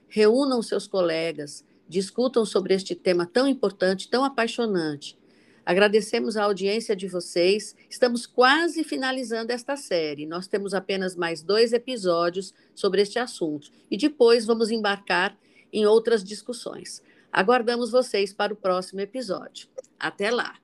Reúnam 0.08 0.62
seus 0.62 0.86
colegas, 0.86 1.64
discutam 1.88 2.44
sobre 2.44 2.72
este 2.72 2.94
tema 2.94 3.26
tão 3.26 3.48
importante, 3.48 4.08
tão 4.08 4.22
apaixonante. 4.22 5.18
Agradecemos 5.64 6.36
a 6.36 6.44
audiência 6.44 6.96
de 6.96 7.06
vocês. 7.06 7.76
Estamos 7.88 8.26
quase 8.26 8.84
finalizando 8.84 9.52
esta 9.52 9.76
série. 9.76 10.26
Nós 10.26 10.46
temos 10.46 10.74
apenas 10.74 11.16
mais 11.16 11.42
dois 11.42 11.72
episódios 11.72 12.52
sobre 12.74 13.02
este 13.02 13.18
assunto 13.18 13.70
e 13.90 13.96
depois 13.96 14.46
vamos 14.46 14.70
embarcar 14.70 15.36
em 15.72 15.86
outras 15.86 16.22
discussões. 16.24 17.02
Aguardamos 17.32 17.90
vocês 17.90 18.32
para 18.32 18.52
o 18.52 18.56
próximo 18.56 19.00
episódio. 19.00 19.68
Até 19.98 20.30
lá! 20.30 20.59